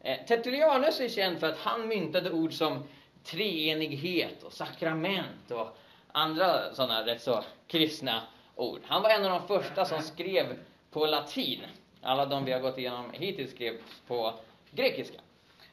Eh, 0.00 0.26
Tertullianus 0.26 1.00
är 1.00 1.08
känd 1.08 1.40
för 1.40 1.48
att 1.48 1.58
han 1.58 1.88
myntade 1.88 2.30
ord 2.30 2.52
som 2.52 2.84
treenighet 3.24 4.42
och 4.42 4.52
sakrament 4.52 5.50
och 5.50 5.78
andra 6.12 6.74
sådana 6.74 7.06
rätt 7.06 7.22
så 7.22 7.44
kristna 7.66 8.22
ord. 8.56 8.80
Han 8.86 9.02
var 9.02 9.10
en 9.10 9.24
av 9.24 9.30
de 9.30 9.48
första 9.48 9.84
som 9.84 10.02
skrev 10.02 10.58
på 10.90 11.06
latin. 11.06 11.60
Alla 12.02 12.26
de 12.26 12.44
vi 12.44 12.52
har 12.52 12.60
gått 12.60 12.78
igenom 12.78 13.10
hittills 13.12 13.50
skrev 13.50 13.74
på 14.06 14.34
grekiska. 14.70 15.18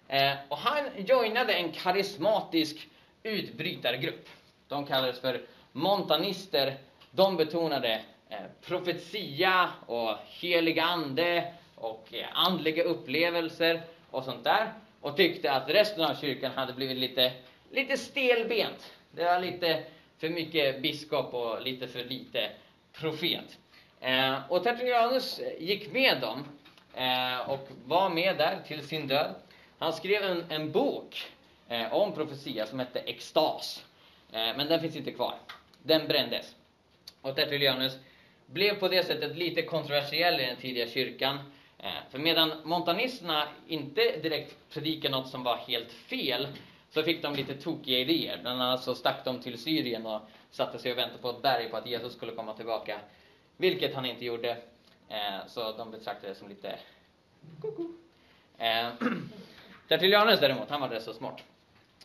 Eh, 0.07 0.33
och 0.47 0.57
han 0.57 0.89
joinade 0.97 1.53
en 1.53 1.71
karismatisk 1.71 2.89
utbrytargrupp. 3.23 4.29
De 4.67 4.85
kallades 4.85 5.19
för 5.19 5.41
montanister. 5.71 6.77
De 7.11 7.37
betonade 7.37 8.01
Eh, 8.31 8.37
profetia 8.61 9.69
och 9.85 10.15
helig 10.25 10.79
ande 10.79 11.53
och 11.75 12.07
eh, 12.11 12.27
andliga 12.33 12.83
upplevelser 12.83 13.81
och 14.11 14.23
sånt 14.23 14.43
där 14.43 14.73
och 15.01 15.17
tyckte 15.17 15.51
att 15.51 15.69
resten 15.69 16.03
av 16.03 16.15
kyrkan 16.15 16.51
hade 16.51 16.73
blivit 16.73 16.97
lite, 16.97 17.31
lite 17.71 17.97
stelbent. 17.97 18.93
Det 19.11 19.23
var 19.23 19.39
lite 19.39 19.83
för 20.17 20.29
mycket 20.29 20.81
biskop 20.81 21.33
och 21.33 21.61
lite 21.61 21.87
för 21.87 22.03
lite 22.03 22.49
profet. 22.93 23.57
Eh, 23.99 24.51
och 24.51 24.63
Tertullianus 24.63 25.41
gick 25.59 25.91
med 25.93 26.21
dem 26.21 26.45
eh, 26.93 27.49
och 27.49 27.67
var 27.85 28.09
med 28.09 28.37
där 28.37 28.59
till 28.67 28.87
sin 28.87 29.07
död. 29.07 29.35
Han 29.79 29.93
skrev 29.93 30.23
en, 30.23 30.43
en 30.49 30.71
bok 30.71 31.27
eh, 31.69 31.93
om 31.93 32.13
profetia 32.13 32.65
som 32.65 32.79
hette 32.79 32.99
Extas. 32.99 33.85
Eh, 34.31 34.39
men 34.57 34.67
den 34.67 34.81
finns 34.81 34.95
inte 34.95 35.11
kvar. 35.11 35.35
Den 35.83 36.07
brändes. 36.07 36.55
Och 37.21 37.35
Tertullianus 37.35 37.97
blev 38.53 38.79
på 38.79 38.87
det 38.87 39.03
sättet 39.03 39.37
lite 39.37 39.61
kontroversiell 39.61 40.39
i 40.39 40.45
den 40.45 40.57
tidiga 40.57 40.87
kyrkan. 40.87 41.39
Eh, 41.77 41.91
för 42.11 42.19
medan 42.19 42.51
montanisterna 42.63 43.47
inte 43.67 44.01
direkt 44.01 44.55
predikade 44.69 45.15
något 45.15 45.29
som 45.29 45.43
var 45.43 45.55
helt 45.57 45.91
fel, 45.91 46.47
så 46.89 47.03
fick 47.03 47.21
de 47.21 47.35
lite 47.35 47.55
tokiga 47.55 47.99
idéer. 47.99 48.37
Bland 48.41 48.61
annat 48.61 48.83
så 48.83 48.95
stack 48.95 49.25
de 49.25 49.41
till 49.41 49.57
Syrien 49.57 50.05
och 50.05 50.21
satte 50.51 50.79
sig 50.79 50.91
och 50.91 50.97
väntade 50.97 51.21
på 51.21 51.29
ett 51.29 51.41
berg 51.41 51.69
på 51.69 51.77
att 51.77 51.87
Jesus 51.87 52.13
skulle 52.13 52.31
komma 52.31 52.53
tillbaka. 52.53 52.99
Vilket 53.57 53.95
han 53.95 54.05
inte 54.05 54.25
gjorde. 54.25 54.57
Eh, 55.09 55.47
så 55.47 55.71
de 55.71 55.91
betraktade 55.91 56.33
det 56.33 56.35
som 56.35 56.49
lite 56.49 56.79
koko. 57.61 57.83
Eh, 58.57 58.87
Tertullianus 59.87 60.39
däremot, 60.39 60.69
han 60.69 60.81
var 60.81 60.89
rätt 60.89 61.03
så 61.03 61.13
smart. 61.13 61.43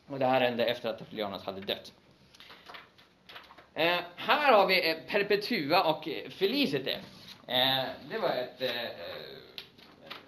Och 0.06 0.18
det 0.18 0.26
här 0.26 0.40
hände 0.40 0.64
efter 0.64 0.88
att 0.88 0.98
Tertullianus 0.98 1.42
hade 1.42 1.60
dött. 1.60 1.92
Eh, 3.76 4.00
här 4.16 4.52
har 4.52 4.66
vi 4.66 4.90
eh, 4.90 4.96
Perpetua 5.08 5.82
och 5.84 6.08
Felicite. 6.30 6.92
Eh, 7.46 7.84
det 8.10 8.18
var 8.18 8.28
ett, 8.28 8.62
eh, 8.62 8.84
eh, 8.84 8.90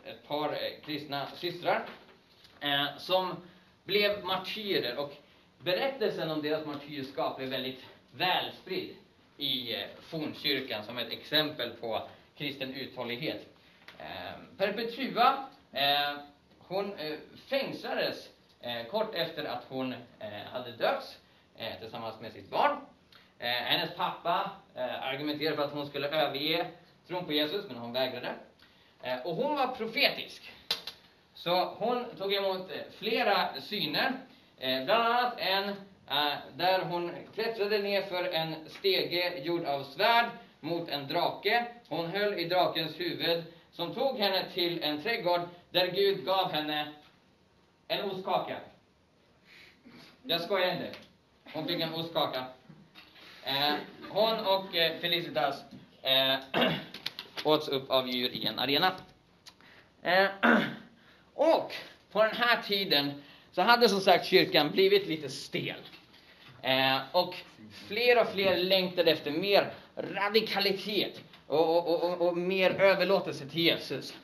ett 0.04 0.28
par 0.28 0.52
eh, 0.52 0.84
kristna 0.84 1.26
systrar 1.26 1.84
eh, 2.60 2.86
som 2.98 3.34
blev 3.84 4.24
martyrer 4.24 4.98
och 4.98 5.12
berättelsen 5.58 6.30
om 6.30 6.42
deras 6.42 6.66
martyrskap 6.66 7.36
blev 7.36 7.48
väldigt 7.48 7.84
välspridd 8.12 8.96
i 9.36 9.74
eh, 9.74 9.80
fornkyrkan 10.00 10.84
som 10.84 10.98
ett 10.98 11.12
exempel 11.12 11.70
på 11.70 12.08
kristen 12.36 12.74
uthållighet. 12.74 13.46
Eh, 13.98 14.32
Perpetua, 14.58 15.44
eh, 15.72 16.16
hon 16.58 16.94
eh, 16.98 17.14
fängslades 17.48 18.28
eh, 18.60 18.84
kort 18.86 19.14
efter 19.14 19.44
att 19.44 19.64
hon 19.68 19.92
eh, 19.92 20.28
hade 20.52 20.72
dött 20.72 21.18
eh, 21.56 21.80
tillsammans 21.80 22.20
med 22.20 22.32
sitt 22.32 22.50
barn. 22.50 22.76
Eh, 23.38 23.48
hennes 23.48 23.96
pappa 23.96 24.50
eh, 24.74 25.02
argumenterade 25.02 25.56
för 25.56 25.64
att 25.64 25.72
hon 25.72 25.86
skulle 25.86 26.08
överge 26.08 26.66
tron 27.08 27.24
på 27.24 27.32
Jesus, 27.32 27.64
men 27.68 27.76
hon 27.76 27.92
vägrade. 27.92 28.34
Eh, 29.02 29.26
och 29.26 29.34
hon 29.34 29.56
var 29.56 29.66
profetisk. 29.66 30.52
Så 31.34 31.64
hon 31.64 32.04
tog 32.18 32.34
emot 32.34 32.70
eh, 32.70 32.76
flera 32.98 33.60
syner, 33.60 34.12
eh, 34.58 34.84
bland 34.84 35.02
annat 35.02 35.34
en 35.38 35.68
eh, 36.08 36.38
där 36.56 36.84
hon 36.84 37.12
klättrade 37.34 37.78
ner 37.78 38.02
för 38.02 38.24
en 38.24 38.54
stege 38.68 39.38
gjord 39.38 39.64
av 39.64 39.84
svärd 39.84 40.26
mot 40.60 40.88
en 40.88 41.08
drake. 41.08 41.66
Hon 41.88 42.06
höll 42.06 42.38
i 42.38 42.44
drakens 42.44 43.00
huvud 43.00 43.44
som 43.72 43.94
tog 43.94 44.18
henne 44.18 44.44
till 44.54 44.82
en 44.82 45.02
trädgård 45.02 45.40
där 45.70 45.86
Gud 45.86 46.24
gav 46.24 46.52
henne 46.52 46.92
en 47.88 48.10
ostkaka. 48.10 48.56
Jag 50.22 50.40
skojar 50.40 50.72
inte. 50.72 50.90
Hon 51.52 51.66
fick 51.66 51.80
en 51.80 51.94
ostkaka. 51.94 52.44
Eh, 53.46 53.74
hon 54.08 54.46
och 54.46 54.76
eh, 54.76 54.98
Felicitas 55.00 55.64
eh, 56.02 56.34
åts 57.44 57.68
upp 57.68 57.90
av 57.90 58.08
djur 58.08 58.30
i 58.30 58.46
en 58.46 58.58
arena. 58.58 58.92
Eh, 60.02 60.26
och 61.34 61.72
på 62.12 62.22
den 62.22 62.36
här 62.36 62.62
tiden 62.62 63.22
så 63.52 63.62
hade 63.62 63.88
som 63.88 64.00
sagt 64.00 64.26
kyrkan 64.26 64.70
blivit 64.70 65.06
lite 65.06 65.28
stel. 65.28 65.80
Eh, 66.62 66.98
och 67.12 67.34
fler 67.88 68.20
och 68.20 68.28
fler 68.28 68.56
längtade 68.56 69.10
efter 69.10 69.30
mer 69.30 69.72
radikalitet 69.96 71.20
och, 71.46 71.88
och, 71.88 72.02
och, 72.02 72.28
och 72.28 72.36
mer 72.36 72.70
överlåtelse 72.70 73.48
till 73.48 73.60
Jesus. 73.60 74.14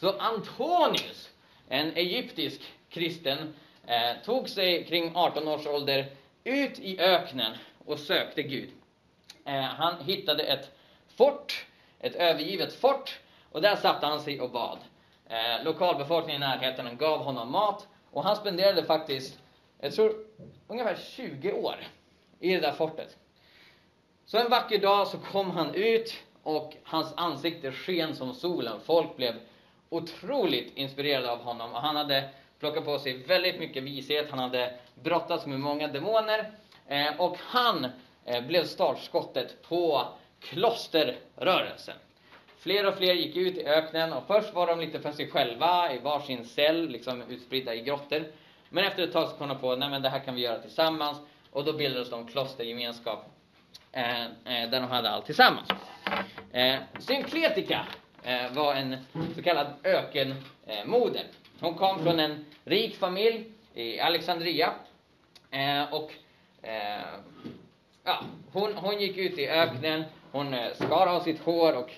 Så 0.00 0.18
Antonius, 0.18 1.30
en 1.68 1.92
egyptisk 1.96 2.60
kristen, 2.90 3.54
eh, 3.86 4.24
tog 4.24 4.48
sig 4.48 4.84
kring 4.84 5.12
18 5.14 5.48
års 5.48 5.66
ålder 5.66 6.06
ut 6.44 6.78
i 6.78 7.00
öknen 7.00 7.52
och 7.86 7.98
sökte 7.98 8.42
Gud. 8.42 8.70
Eh, 9.44 9.60
han 9.62 10.04
hittade 10.04 10.42
ett 10.42 10.70
fort, 11.16 11.66
ett 12.00 12.14
övergivet 12.14 12.74
fort, 12.74 13.18
och 13.52 13.62
där 13.62 13.76
satte 13.76 14.06
han 14.06 14.20
sig 14.20 14.40
och 14.40 14.50
bad. 14.50 14.78
Eh, 15.28 15.64
lokalbefolkningen 15.64 16.42
i 16.42 16.46
närheten 16.46 16.96
gav 16.96 17.18
honom 17.18 17.52
mat 17.52 17.88
och 18.10 18.24
han 18.24 18.36
spenderade 18.36 18.84
faktiskt, 18.84 19.38
jag 19.80 19.92
tror, 19.92 20.14
ungefär 20.68 20.96
20 21.16 21.52
år 21.52 21.76
i 22.40 22.54
det 22.54 22.60
där 22.60 22.72
fortet. 22.72 23.16
Så 24.24 24.38
en 24.38 24.50
vacker 24.50 24.78
dag 24.78 25.06
så 25.06 25.18
kom 25.18 25.50
han 25.50 25.74
ut 25.74 26.14
och 26.42 26.76
hans 26.84 27.14
ansikte 27.16 27.72
sken 27.72 28.16
som 28.16 28.34
solen. 28.34 28.80
Folk 28.84 29.16
blev 29.16 29.34
otroligt 29.88 30.76
inspirerade 30.76 31.30
av 31.30 31.38
honom 31.38 31.72
och 31.72 31.80
han 31.80 31.96
hade 31.96 32.28
plockat 32.58 32.84
på 32.84 32.98
sig 32.98 33.22
väldigt 33.22 33.58
mycket 33.58 33.82
vishet. 33.82 34.30
Han 34.30 34.38
hade 34.38 34.74
brottats 34.94 35.46
med 35.46 35.60
många 35.60 35.88
demoner 35.88 36.52
Eh, 36.88 37.20
och 37.20 37.36
han 37.40 37.86
eh, 38.24 38.44
blev 38.46 38.64
startskottet 38.64 39.62
på 39.62 40.08
klosterrörelsen. 40.40 41.94
Fler 42.58 42.86
och 42.86 42.94
fler 42.94 43.14
gick 43.14 43.36
ut 43.36 43.56
i 43.58 43.66
öknen 43.66 44.12
och 44.12 44.26
först 44.26 44.54
var 44.54 44.66
de 44.66 44.80
lite 44.80 45.00
för 45.00 45.12
sig 45.12 45.30
själva 45.30 45.92
i 45.92 45.98
varsin 45.98 46.44
cell, 46.44 46.88
liksom 46.88 47.22
utspridda 47.22 47.74
i 47.74 47.80
grottor. 47.80 48.24
Men 48.68 48.84
efter 48.84 49.02
ett 49.02 49.12
tag 49.12 49.28
så 49.28 49.36
kom 49.36 49.48
de 49.48 49.58
på, 49.58 49.72
att 49.72 50.02
det 50.02 50.08
här 50.08 50.18
kan 50.18 50.34
vi 50.34 50.40
göra 50.40 50.58
tillsammans. 50.58 51.18
Och 51.50 51.64
då 51.64 51.72
bildades 51.72 52.10
de 52.10 52.26
klostergemenskap 52.26 53.24
eh, 53.92 54.24
eh, 54.24 54.30
där 54.44 54.80
de 54.80 54.90
hade 54.90 55.10
allt 55.10 55.26
tillsammans. 55.26 55.68
Eh, 56.52 56.76
Synkletika 56.98 57.86
eh, 58.22 58.52
var 58.52 58.74
en 58.74 58.96
så 59.34 59.42
kallad 59.42 59.66
ökenmoder. 59.84 61.24
Hon 61.60 61.74
kom 61.74 62.02
från 62.02 62.20
en 62.20 62.44
rik 62.64 62.96
familj 62.96 63.44
i 63.74 64.00
Alexandria. 64.00 64.72
Och 65.90 66.12
eh, 66.66 67.20
ja, 68.04 68.20
hon, 68.52 68.74
hon 68.74 69.00
gick 69.00 69.16
ut 69.16 69.38
i 69.38 69.48
öknen, 69.48 70.04
hon 70.32 70.54
eh, 70.54 70.74
skar 70.74 71.06
av 71.06 71.20
sitt 71.20 71.40
hår 71.40 71.76
och 71.76 71.90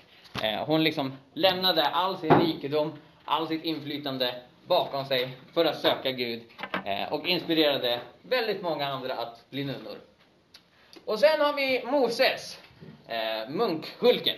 eh, 0.43 0.65
hon 0.65 0.83
liksom 0.83 1.17
lämnade 1.33 1.83
all 1.83 2.17
sin 2.17 2.39
rikedom, 2.39 2.93
all 3.25 3.47
sitt 3.47 3.63
inflytande 3.63 4.35
bakom 4.67 5.05
sig 5.05 5.37
för 5.53 5.65
att 5.65 5.81
söka 5.81 6.11
Gud 6.11 6.43
eh, 6.85 7.13
och 7.13 7.27
inspirerade 7.27 7.99
väldigt 8.21 8.61
många 8.61 8.87
andra 8.87 9.13
att 9.13 9.49
bli 9.49 9.63
nunnor. 9.63 9.97
Och 11.05 11.19
sen 11.19 11.41
har 11.41 11.53
vi 11.53 11.83
Moses, 11.85 12.59
eh, 13.07 13.49
munkhulken, 13.49 14.35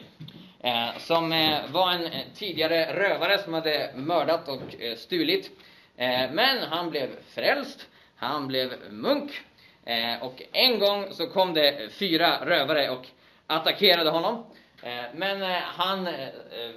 eh, 0.60 0.98
som 0.98 1.32
eh, 1.32 1.60
var 1.72 1.91
en 1.91 2.06
eh, 2.06 2.22
tidigare 2.36 2.94
rövare 2.94 3.38
som 3.38 3.54
hade 3.54 3.91
mördat 3.96 4.48
och 4.48 4.82
eh, 4.82 4.96
stulit. 4.96 5.52
Eh, 5.98 6.32
men 6.32 6.63
han 6.70 6.89
blev 6.89 7.10
frälst, 7.24 7.88
han 8.15 8.48
blev 8.48 8.74
munk 8.89 9.41
eh, 9.86 10.24
och 10.24 10.41
en 10.52 10.80
gång 10.80 11.13
så 11.13 11.28
kom 11.28 11.54
det 11.54 11.94
fyra 11.94 12.46
rövare 12.46 12.89
och 12.89 13.08
attackerade 13.48 14.10
honom. 14.10 14.46
Eh, 14.84 15.04
men 15.13 15.41
eh, 15.44 15.58
han 15.62 16.08
eh, 16.08 16.28
eh, 16.28 16.76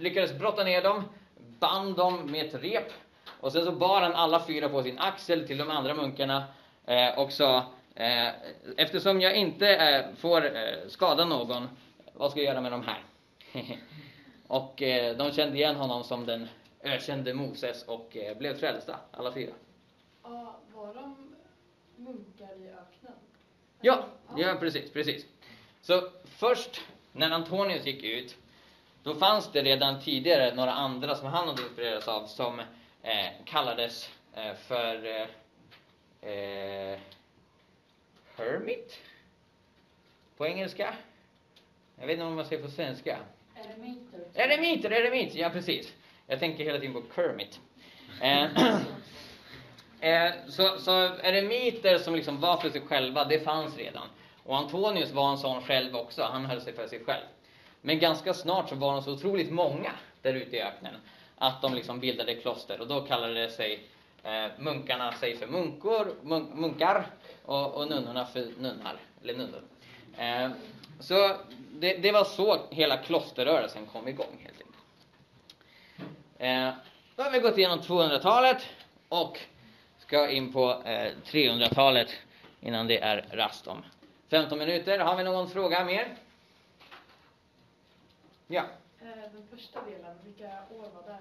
lyckades 0.00 0.38
brotta 0.38 0.64
ner 0.64 0.82
dem, 0.82 1.04
band 1.60 1.96
dem 1.96 2.30
med 2.30 2.46
ett 2.46 2.62
rep 2.62 2.92
och 3.40 3.52
sen 3.52 3.64
så 3.64 3.72
bar 3.72 4.00
han 4.00 4.14
alla 4.14 4.46
fyra 4.46 4.68
på 4.68 4.82
sin 4.82 4.98
axel 4.98 5.46
till 5.46 5.58
de 5.58 5.70
andra 5.70 5.94
munkarna 5.94 6.44
eh, 6.86 7.18
och 7.18 7.32
sa 7.32 7.56
eh, 7.94 8.28
eftersom 8.76 9.20
jag 9.20 9.36
inte 9.36 9.68
eh, 9.68 10.14
får 10.16 10.44
eh, 10.44 10.88
skada 10.88 11.24
någon, 11.24 11.68
vad 12.12 12.30
ska 12.30 12.40
jag 12.40 12.46
göra 12.46 12.60
med 12.60 12.72
de 12.72 12.82
här? 12.82 13.02
och 14.46 14.82
eh, 14.82 15.16
de 15.16 15.32
kände 15.32 15.56
igen 15.56 15.76
honom 15.76 16.04
som 16.04 16.26
den 16.26 16.48
ökände 16.82 17.34
Moses 17.34 17.82
och 17.82 18.16
eh, 18.16 18.38
blev 18.38 18.54
frälsta, 18.58 18.96
alla 19.10 19.32
fyra. 19.32 19.52
Ja, 20.22 20.56
var 20.74 20.94
de 20.94 21.29
munkar 22.00 22.54
i 22.58 22.68
öknen? 22.68 23.12
Ja, 23.80 24.04
ja 24.36 24.56
precis, 24.60 24.92
precis. 24.92 25.26
Så 25.82 26.10
först 26.24 26.80
när 27.12 27.30
Antonius 27.30 27.86
gick 27.86 28.04
ut, 28.04 28.36
då 29.02 29.14
fanns 29.14 29.52
det 29.52 29.62
redan 29.62 30.00
tidigare 30.00 30.54
några 30.54 30.72
andra 30.72 31.14
som 31.14 31.26
han 31.26 31.48
hade 31.48 31.62
inspirerats 31.62 32.08
av 32.08 32.26
som 32.26 32.60
eh, 33.02 33.30
kallades 33.44 34.10
eh, 34.34 34.54
för 34.54 35.06
eh, 35.06 36.30
eh, 36.30 36.98
hermit 38.36 38.98
på 40.36 40.46
engelska. 40.46 40.94
Jag 41.98 42.06
vet 42.06 42.14
inte 42.14 42.24
om 42.24 42.34
man 42.34 42.46
säger 42.46 42.62
på 42.62 42.70
svenska. 42.70 43.18
Eremiter. 43.56 44.20
Eremiter, 44.34 44.90
eremiter, 44.92 45.38
ja 45.38 45.50
precis. 45.50 45.94
Jag 46.26 46.38
tänker 46.38 46.64
hela 46.64 46.78
tiden 46.78 46.94
på 46.94 47.02
Kermit. 47.14 47.60
Eh, 50.00 50.30
så, 50.48 50.78
så 50.78 50.92
eremiter 51.22 51.98
som 51.98 52.14
liksom 52.14 52.40
var 52.40 52.56
för 52.56 52.70
sig 52.70 52.80
själva, 52.80 53.24
det 53.24 53.40
fanns 53.40 53.76
redan. 53.76 54.08
Och 54.44 54.56
Antonius 54.56 55.12
var 55.12 55.30
en 55.30 55.38
sån 55.38 55.62
själv 55.62 55.96
också, 55.96 56.22
han 56.22 56.44
höll 56.44 56.60
sig 56.60 56.72
för 56.72 56.86
sig 56.86 57.04
själv. 57.04 57.24
Men 57.80 57.98
ganska 57.98 58.34
snart 58.34 58.68
så 58.68 58.74
var 58.74 58.92
de 58.92 59.02
så 59.02 59.12
otroligt 59.12 59.50
många 59.50 59.92
där 60.22 60.34
ute 60.34 60.56
i 60.56 60.62
öknen 60.62 60.94
att 61.38 61.62
de 61.62 61.74
liksom 61.74 62.00
bildade 62.00 62.34
kloster 62.34 62.80
och 62.80 62.86
då 62.86 63.00
kallade 63.00 63.34
det 63.34 63.50
sig 63.50 63.88
eh, 64.22 64.46
munkarna 64.58 65.12
sig 65.12 65.36
för 65.36 65.46
munkor, 65.46 66.14
mun, 66.22 66.50
munkar 66.54 67.06
och, 67.44 67.74
och 67.74 67.88
nunnorna 67.88 68.26
för 68.26 68.48
nunnar, 68.58 68.96
eller 69.22 69.34
nunnor. 69.34 69.62
Eh, 70.18 70.50
så 71.00 71.36
det, 71.72 71.96
det, 71.96 72.12
var 72.12 72.24
så 72.24 72.58
hela 72.70 72.96
klosterrörelsen 72.96 73.86
kom 73.86 74.08
igång 74.08 74.44
helt 74.44 74.56
enkelt. 74.60 74.84
Eh, 76.38 76.70
då 77.16 77.22
har 77.22 77.30
vi 77.30 77.38
gått 77.38 77.58
igenom 77.58 77.80
200-talet 77.80 78.66
och 79.08 79.38
ska 80.10 80.30
in 80.30 80.52
på 80.52 80.70
eh, 80.84 81.12
300-talet 81.24 82.08
innan 82.60 82.86
det 82.86 82.98
är 82.98 83.26
rast 83.32 83.66
om 83.66 83.84
15 84.28 84.58
minuter. 84.58 84.98
Har 84.98 85.16
vi 85.16 85.24
någon 85.24 85.50
fråga 85.50 85.84
mer? 85.84 86.16
Ja. 88.46 88.64
Eh, 89.00 89.06
Den 89.06 89.46
första 89.50 89.84
delen, 89.84 90.16
vilka 90.24 90.44
år 90.70 90.90
var 90.94 91.02
det? 91.06 91.18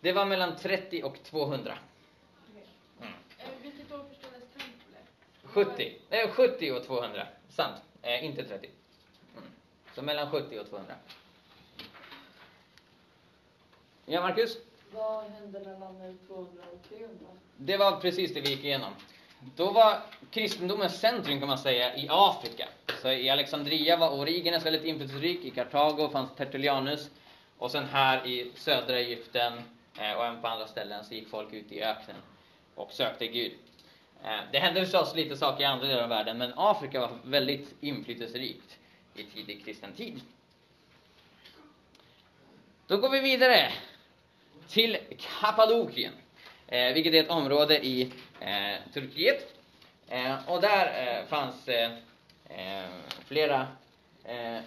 Det 0.00 0.12
var 0.12 0.24
mellan 0.24 0.56
30 0.56 1.02
och 1.02 1.22
200. 1.22 1.78
Okej. 2.50 2.66
Mm. 3.00 3.12
Eh, 3.38 3.46
Vilket 3.62 3.92
år 3.92 4.04
förstördes 4.08 4.42
templet? 4.48 5.04
70. 5.42 5.98
Eh, 6.10 6.30
70 6.30 6.72
och 6.72 6.86
200. 6.86 7.26
Sant. 7.48 7.76
Eh, 8.02 8.24
inte 8.24 8.44
30. 8.44 8.68
Mm. 9.36 9.48
Så 9.94 10.02
mellan 10.02 10.30
70 10.30 10.58
och 10.60 10.68
200. 10.68 10.94
Ja, 14.06 14.20
Marcus? 14.20 14.58
Vad 14.94 15.24
hände 15.24 15.60
mellan 15.60 16.18
200 16.26 16.62
och 16.72 16.88
300? 16.88 17.26
Det 17.56 17.76
var 17.76 18.00
precis 18.00 18.34
det 18.34 18.40
vi 18.40 18.48
gick 18.48 18.64
igenom. 18.64 18.92
Då 19.56 19.70
var 19.70 20.02
kristendomens 20.30 21.00
centrum 21.00 21.38
kan 21.38 21.48
man 21.48 21.58
säga 21.58 21.96
i 21.96 22.06
Afrika. 22.10 22.68
Så 23.02 23.10
i 23.10 23.30
Alexandria 23.30 23.96
var 23.96 24.18
Origenes 24.18 24.66
väldigt 24.66 24.84
inflytelserik, 24.84 25.44
i 25.44 25.50
Kartago 25.50 26.08
fanns 26.08 26.30
Tertullianus 26.36 27.10
och 27.58 27.70
sen 27.70 27.84
här 27.84 28.26
i 28.26 28.52
södra 28.54 28.98
Egypten 28.98 29.52
eh, 29.98 30.12
och 30.12 30.26
även 30.26 30.40
på 30.40 30.48
andra 30.48 30.66
ställen 30.66 31.04
så 31.04 31.14
gick 31.14 31.28
folk 31.28 31.52
ut 31.52 31.72
i 31.72 31.82
öknen 31.82 32.16
och 32.74 32.92
sökte 32.92 33.26
Gud. 33.26 33.52
Eh, 34.24 34.40
det 34.52 34.58
hände 34.58 34.80
förstås 34.80 35.14
lite 35.14 35.36
saker 35.36 35.62
i 35.62 35.66
andra 35.66 35.86
delar 35.86 36.02
av 36.02 36.08
världen 36.08 36.38
men 36.38 36.52
Afrika 36.56 37.00
var 37.00 37.10
väldigt 37.24 37.74
inflytelserikt 37.80 38.78
i 39.14 39.24
tidig 39.24 39.64
kristen 39.64 39.92
tid. 39.92 40.20
Då 42.86 42.96
går 42.96 43.10
vi 43.10 43.20
vidare 43.20 43.72
till 44.68 44.96
Kappadokien, 45.40 46.12
eh, 46.66 46.92
vilket 46.94 47.14
är 47.14 47.20
ett 47.22 47.30
område 47.30 47.86
i 47.86 48.12
eh, 48.40 48.92
Turkiet. 48.92 49.54
Eh, 50.08 50.50
och 50.50 50.60
där 50.60 51.18
eh, 51.20 51.26
fanns 51.26 51.68
eh, 51.68 51.90
flera, 53.26 53.66
eh, 54.24 54.58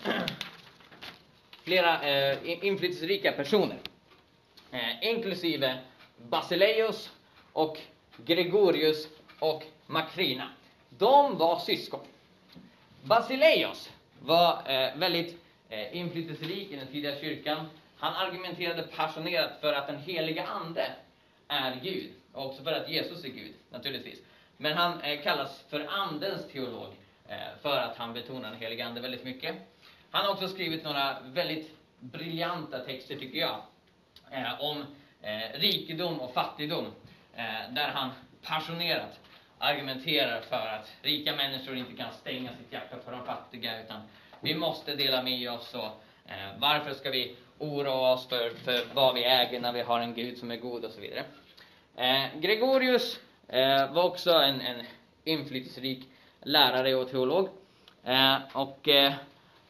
flera 1.64 2.02
eh, 2.02 2.38
eh 2.44 2.66
inflytelserika 2.66 3.32
personer, 3.32 3.78
eh, 4.72 5.10
inklusive 5.10 5.78
Basileios 6.30 7.12
och 7.54 7.78
Gregorius 8.26 9.08
och 9.40 9.64
Makrina. 9.86 10.50
De 10.90 11.38
var 11.38 11.60
syskon. 11.60 12.00
Basileios 13.04 13.90
var 14.20 14.62
eh, 14.66 14.96
väldigt 14.96 15.38
eh, 15.70 15.98
inflytelserik 15.98 16.72
i 16.72 16.76
den 16.76 16.88
tidiga 16.88 17.20
kyrkan. 17.20 17.70
Han 18.00 18.14
argumenterade 18.14 18.84
passionerat 18.84 19.52
för 19.62 19.74
att 19.74 19.88
den 19.88 19.98
heliga 19.98 20.46
ande 20.46 20.92
är 21.48 21.80
Gud, 21.84 22.14
och 22.34 22.46
också 22.46 22.64
för 22.64 22.72
att 22.72 22.90
Jesus 22.90 23.24
är 23.24 23.30
Gud, 23.30 23.54
naturligtvis. 23.70 24.20
Men 24.58 24.78
han 24.78 25.02
eh, 25.02 25.22
kallas 25.22 25.64
för 25.70 25.88
andens 25.90 26.52
teolog, 26.52 26.94
eh, 27.28 27.38
för 27.62 27.78
att 27.78 27.98
han 27.98 28.14
betonar 28.14 28.52
den 28.52 28.60
heliga 28.60 28.86
ande 28.86 29.02
väldigt 29.02 29.24
mycket. 29.24 29.56
Han 30.12 30.26
har 30.26 30.34
också 30.34 30.48
skrivit 30.48 30.84
några 30.84 31.18
väldigt 31.26 31.72
briljanta 32.00 32.80
texter, 32.80 33.16
tycker 33.16 33.40
jag, 33.40 33.62
eh, 34.32 34.62
om 34.62 34.86
eh, 35.22 35.60
rikedom 35.60 36.20
och 36.20 36.34
fattigdom, 36.34 36.86
eh, 37.36 37.72
där 37.72 37.88
han 37.94 38.10
passionerat 38.44 39.20
argumenterar 39.60 40.42
för 40.42 40.68
att 40.68 40.92
rika 41.02 41.36
människor 41.36 41.78
inte 41.78 41.94
kan 41.94 42.14
stänga 42.14 42.50
sitt 42.50 42.74
hjärta 42.74 42.96
för 43.06 43.12
de 43.12 43.26
fattiga, 43.26 43.84
utan 43.84 44.02
vi 44.40 44.56
måste 44.56 44.96
dela 44.96 45.24
med 45.24 45.52
oss 45.52 45.74
och 45.74 46.04
eh, 46.32 46.58
varför 46.58 46.94
ska 46.94 47.12
vi 47.12 47.36
oroa 47.60 48.13
oss 48.13 48.28
för, 48.28 48.50
för 48.50 48.93
vad 48.93 49.15
vi 49.15 49.24
äger 49.24 49.60
när 49.60 49.74
vi 49.74 49.82
har 49.82 50.00
en 50.00 50.13
Gud 50.13 50.38
som 50.38 50.52
är 50.52 50.56
god 50.56 50.86
och 50.86 50.91
så 50.91 51.02
vidare. 51.02 51.24
Eh, 51.96 52.39
Gregorius 52.39 53.20
eh, 53.48 53.93
var 53.93 54.04
också 54.04 54.32
en, 54.32 54.62
en 54.62 54.86
inflytelserik 55.24 56.08
lärare 56.41 56.96
och 56.96 57.10
teolog. 57.10 57.50
Eh, 58.04 58.36
och 58.54 58.88
eh, 58.88 59.13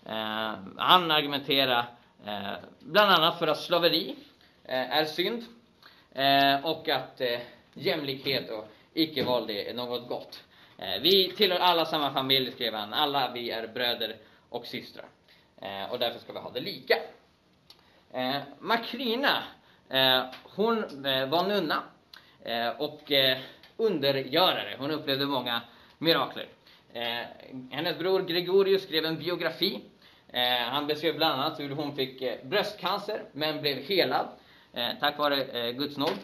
eh, 0.06 0.54
han 0.78 1.12
argumenterar 1.12 1.86
eh, 2.26 2.54
bland 2.80 3.12
annat 3.12 3.40
för 3.40 3.48
att 3.48 3.60
slaveri 3.60 4.16
eh, 4.64 4.98
är 4.98 5.06
synd 5.06 5.46
eh, 6.14 6.66
och 6.66 6.90
att 6.90 7.22
eh, 7.22 7.40
jämlikhet 7.74 8.50
och 8.50 8.68
icke-våld 8.94 9.50
är 9.50 9.74
något 9.74 10.08
gott. 10.08 10.44
Eh, 10.78 11.02
vi 11.02 11.32
tillhör 11.38 11.60
alla 11.60 11.86
samma 11.86 12.14
familj, 12.14 12.52
skrev 12.52 12.74
han. 12.74 12.94
Alla 12.94 13.32
vi 13.34 13.52
är 13.52 13.68
bröder 13.68 14.16
och 14.50 14.66
systrar. 14.66 15.06
Eh, 15.62 15.92
och 15.92 16.00
därför 16.00 16.20
ska 16.20 16.34
vi 16.34 16.40
ha 16.40 16.52
det 16.52 16.60
lika. 16.60 16.96
Eh, 18.14 18.42
Makrina, 18.60 19.44
eh, 19.90 20.24
hon 20.44 21.06
eh, 21.06 21.30
var 21.30 21.48
nunna 21.48 21.84
eh, 22.44 22.70
och 22.70 23.12
eh, 23.12 23.38
undergörare. 23.78 24.76
Hon 24.80 24.92
upplevde 24.92 25.26
många 25.26 25.62
mirakler. 25.98 26.48
Eh, 26.94 27.26
hennes 27.72 27.98
bror 27.98 28.20
Gregorius 28.20 28.84
skrev 28.84 29.06
en 29.06 29.20
biografi. 29.20 29.82
Eh, 30.28 30.42
han 30.44 30.88
beskrev 30.88 31.16
bland 31.16 31.42
annat 31.42 31.60
hur 31.60 31.70
hon 31.70 31.96
fick 31.96 32.22
eh, 32.22 32.46
bröstcancer 32.46 33.24
men 33.32 33.62
blev 33.62 33.78
helad 33.78 34.28
eh, 34.74 34.90
tack 35.00 35.18
vare 35.18 35.44
eh, 35.44 35.72
Guds 35.72 35.98
nåd. 35.98 36.18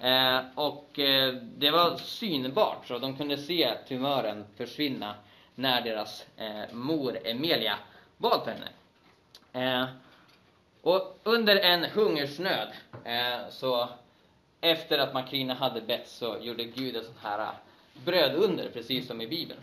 Eh, 0.00 0.40
och 0.54 0.98
eh, 0.98 1.34
det 1.34 1.70
var 1.70 1.96
synbart 1.96 2.86
så 2.86 2.98
de 2.98 3.16
kunde 3.16 3.38
se 3.38 3.74
tumören 3.88 4.44
försvinna 4.56 5.14
när 5.54 5.80
deras 5.80 6.26
eh, 6.36 6.72
mor 6.72 7.18
Emilia 7.24 7.74
bad 8.16 8.44
för 8.44 8.50
henne. 8.50 8.68
Eh, 9.52 9.88
och 10.82 11.18
under 11.22 11.56
en 11.56 11.84
hungersnöd, 11.84 12.68
eh, 13.04 13.50
så 13.50 13.88
efter 14.60 14.98
att 14.98 15.14
Makrina 15.14 15.54
hade 15.54 15.80
bett 15.80 16.08
så 16.08 16.36
gjorde 16.40 16.64
Gud 16.64 16.96
ett 16.96 17.04
sånt 17.04 17.18
här 17.22 17.38
eh, 17.38 17.52
brödunder, 18.04 18.70
precis 18.72 19.06
som 19.06 19.20
i 19.20 19.26
Bibeln, 19.26 19.60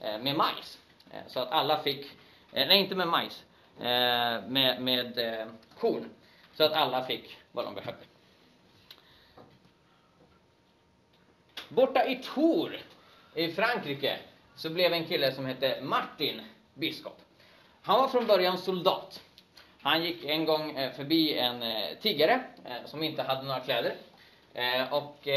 eh, 0.00 0.18
med 0.18 0.36
majs. 0.36 0.78
Eh, 1.10 1.20
så 1.26 1.40
att 1.40 1.50
alla 1.50 1.82
fick, 1.82 2.06
eh, 2.52 2.68
nej 2.68 2.78
inte 2.78 2.94
med 2.94 3.08
majs, 3.08 3.44
eh, 3.78 4.48
med, 4.48 4.76
med 4.80 5.18
eh, 5.18 5.46
korn. 5.78 6.10
Så 6.54 6.64
att 6.64 6.72
alla 6.72 7.04
fick 7.04 7.36
vad 7.52 7.64
de 7.64 7.74
behövde. 7.74 8.04
Borta 11.68 12.06
i 12.06 12.16
Tours 12.16 12.72
i 13.34 13.52
Frankrike 13.52 14.18
så 14.56 14.70
blev 14.70 14.92
en 14.92 15.04
kille 15.04 15.32
som 15.32 15.46
hette 15.46 15.80
Martin 15.82 16.42
biskop. 16.74 17.20
Han 17.82 18.00
var 18.00 18.08
från 18.08 18.26
början 18.26 18.58
soldat. 18.58 19.20
Han 19.82 20.02
gick 20.02 20.24
en 20.24 20.44
gång 20.44 20.70
eh, 20.70 20.92
förbi 20.92 21.38
en 21.38 21.62
eh, 21.62 21.96
tiggare 22.00 22.44
eh, 22.64 22.86
som 22.86 23.02
inte 23.02 23.22
hade 23.22 23.42
några 23.42 23.60
kläder. 23.60 23.94
Och 24.90 25.28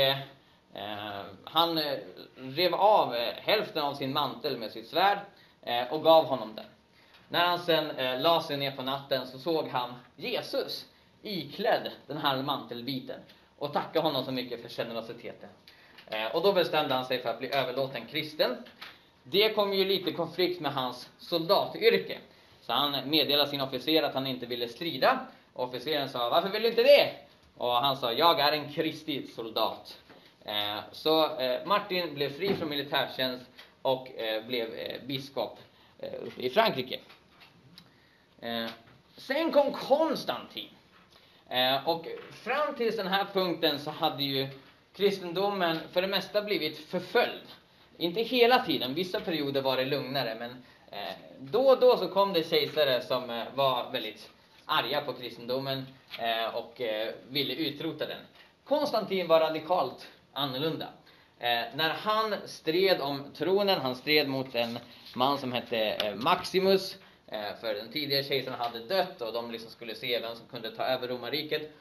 han 1.44 1.82
rev 2.36 2.76
av 2.76 3.14
hälften 3.36 3.84
av 3.84 3.94
sin 3.94 4.14
mantel 4.14 4.58
med 4.58 4.72
sitt 4.72 4.88
svärd 4.88 5.18
och 5.90 6.04
gav 6.04 6.26
honom 6.26 6.56
den. 6.56 6.66
När 7.30 7.46
han 7.46 7.60
sen 7.60 7.88
la 8.22 8.42
sig 8.42 8.58
ner 8.58 8.72
på 8.72 8.82
natten 8.82 9.28
så 9.28 9.40
såg 9.40 9.68
han 9.68 9.94
Jesus 10.16 10.86
iklädd 11.22 11.92
den 12.08 12.18
här 12.18 12.42
mantelbiten 12.42 13.20
och 13.58 13.74
tackade 13.74 14.08
honom 14.08 14.26
så 14.26 14.32
mycket 14.32 14.62
för 14.62 14.70
generositeten. 14.70 15.50
Och 16.34 16.42
då 16.42 16.54
bestämde 16.54 16.94
han 16.94 17.06
sig 17.06 17.22
för 17.22 17.30
att 17.30 17.40
bli 17.40 17.54
överlåten 17.54 18.06
kristen. 18.06 18.58
Det 19.24 19.54
kom 19.54 19.74
ju 19.74 19.86
lite 19.86 20.10
i 20.10 20.14
konflikt 20.14 20.62
med 20.62 20.74
hans 20.74 21.10
soldatyrke. 21.18 22.18
Så 22.66 22.74
han 22.74 23.10
meddelade 23.10 23.50
sin 23.50 23.62
officer 23.62 24.04
att 24.04 24.14
han 24.14 24.28
inte 24.28 24.46
ville 24.46 24.68
strida. 24.68 25.20
Officeren 25.54 26.10
sa, 26.10 26.30
varför 26.30 26.50
vill 26.50 26.62
du 26.62 26.70
inte 26.70 26.84
det? 26.84 27.14
Och 27.58 27.72
han 27.72 27.98
sa, 27.98 28.14
jag 28.14 28.40
är 28.40 28.52
en 28.52 28.74
Kristi 28.74 29.28
soldat. 29.28 29.98
Eh, 30.46 30.80
så 30.92 31.40
eh, 31.40 31.66
Martin 31.66 32.14
blev 32.14 32.30
fri 32.30 32.56
från 32.56 32.70
militärtjänst 32.70 33.46
och 33.82 34.18
eh, 34.18 34.46
blev 34.46 34.74
eh, 34.74 35.02
biskop 35.06 35.60
eh, 36.00 36.10
i 36.38 36.50
Frankrike. 36.50 37.00
Eh, 38.42 38.66
sen 39.18 39.52
kom 39.52 39.72
Konstantin. 39.74 40.70
Eh, 41.50 41.90
och 41.90 42.08
fram 42.32 42.76
till 42.76 42.96
den 42.98 43.08
här 43.08 43.26
punkten 43.34 43.80
så 43.80 43.92
hade 43.92 44.24
ju 44.24 44.48
kristendomen 44.96 45.80
för 45.92 46.02
det 46.02 46.08
mesta 46.08 46.42
blivit 46.42 46.78
förföljd. 46.78 47.48
Inte 47.98 48.22
hela 48.22 48.66
tiden, 48.66 48.94
vissa 48.94 49.20
perioder 49.20 49.62
var 49.62 49.78
det 49.78 49.86
lugnare, 49.86 50.36
men 50.40 50.64
Eh, 50.94 51.16
då 51.40 51.62
och 51.62 51.80
då 51.80 51.98
så 51.98 52.08
kom 52.08 52.34
det 52.34 52.50
kejsare 52.50 53.02
som 53.02 53.30
eh, 53.30 53.44
var 53.56 53.92
väldigt 53.92 54.30
arga 54.66 55.02
på 55.02 55.14
kristendomen 55.14 55.86
eh, 56.20 56.56
och 56.56 56.82
ville 57.30 57.54
utrota 57.54 58.06
den. 58.06 58.18
Konstantin 58.64 59.28
var 59.28 59.40
radikalt 59.40 60.08
annorlunda. 60.34 60.88
När 61.76 61.90
han 61.90 62.36
stred 62.46 63.02
om 63.02 63.24
tronen, 63.36 63.82
han 63.82 63.96
stred 63.96 64.28
mot 64.28 64.56
en 64.56 64.80
man 65.16 65.38
som 65.38 65.52
hette 65.52 66.14
Maximus, 66.16 66.98
för 67.62 67.74
den 67.74 67.92
tidigare 67.92 68.24
kejsaren 68.24 68.60
hade 68.60 68.80
dött 68.80 69.22
och 69.22 69.34
de 69.34 69.52
liksom 69.52 69.72
skulle 69.72 69.96
se 69.96 70.20
vem 70.20 70.36
som 70.36 70.48
kunde 70.48 70.72
ta 70.72 70.84
över 70.84 71.08
romarriket. 71.08 71.72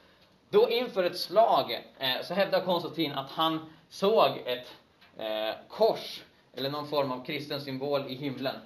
Då 0.50 0.70
inför 0.70 1.04
ett 1.04 1.18
slag 1.18 1.84
så 2.22 2.34
hävdar 2.34 2.64
Konstantin 2.64 3.12
att 3.12 3.30
han 3.30 3.72
såg 3.88 4.30
ett 4.46 4.68
kors 5.68 6.22
eller 6.54 6.70
någon 6.70 6.88
form 6.88 7.12
av 7.12 7.24
kristen 7.24 7.60
symbol 7.60 8.04
i 8.08 8.14
himlen. 8.14 8.56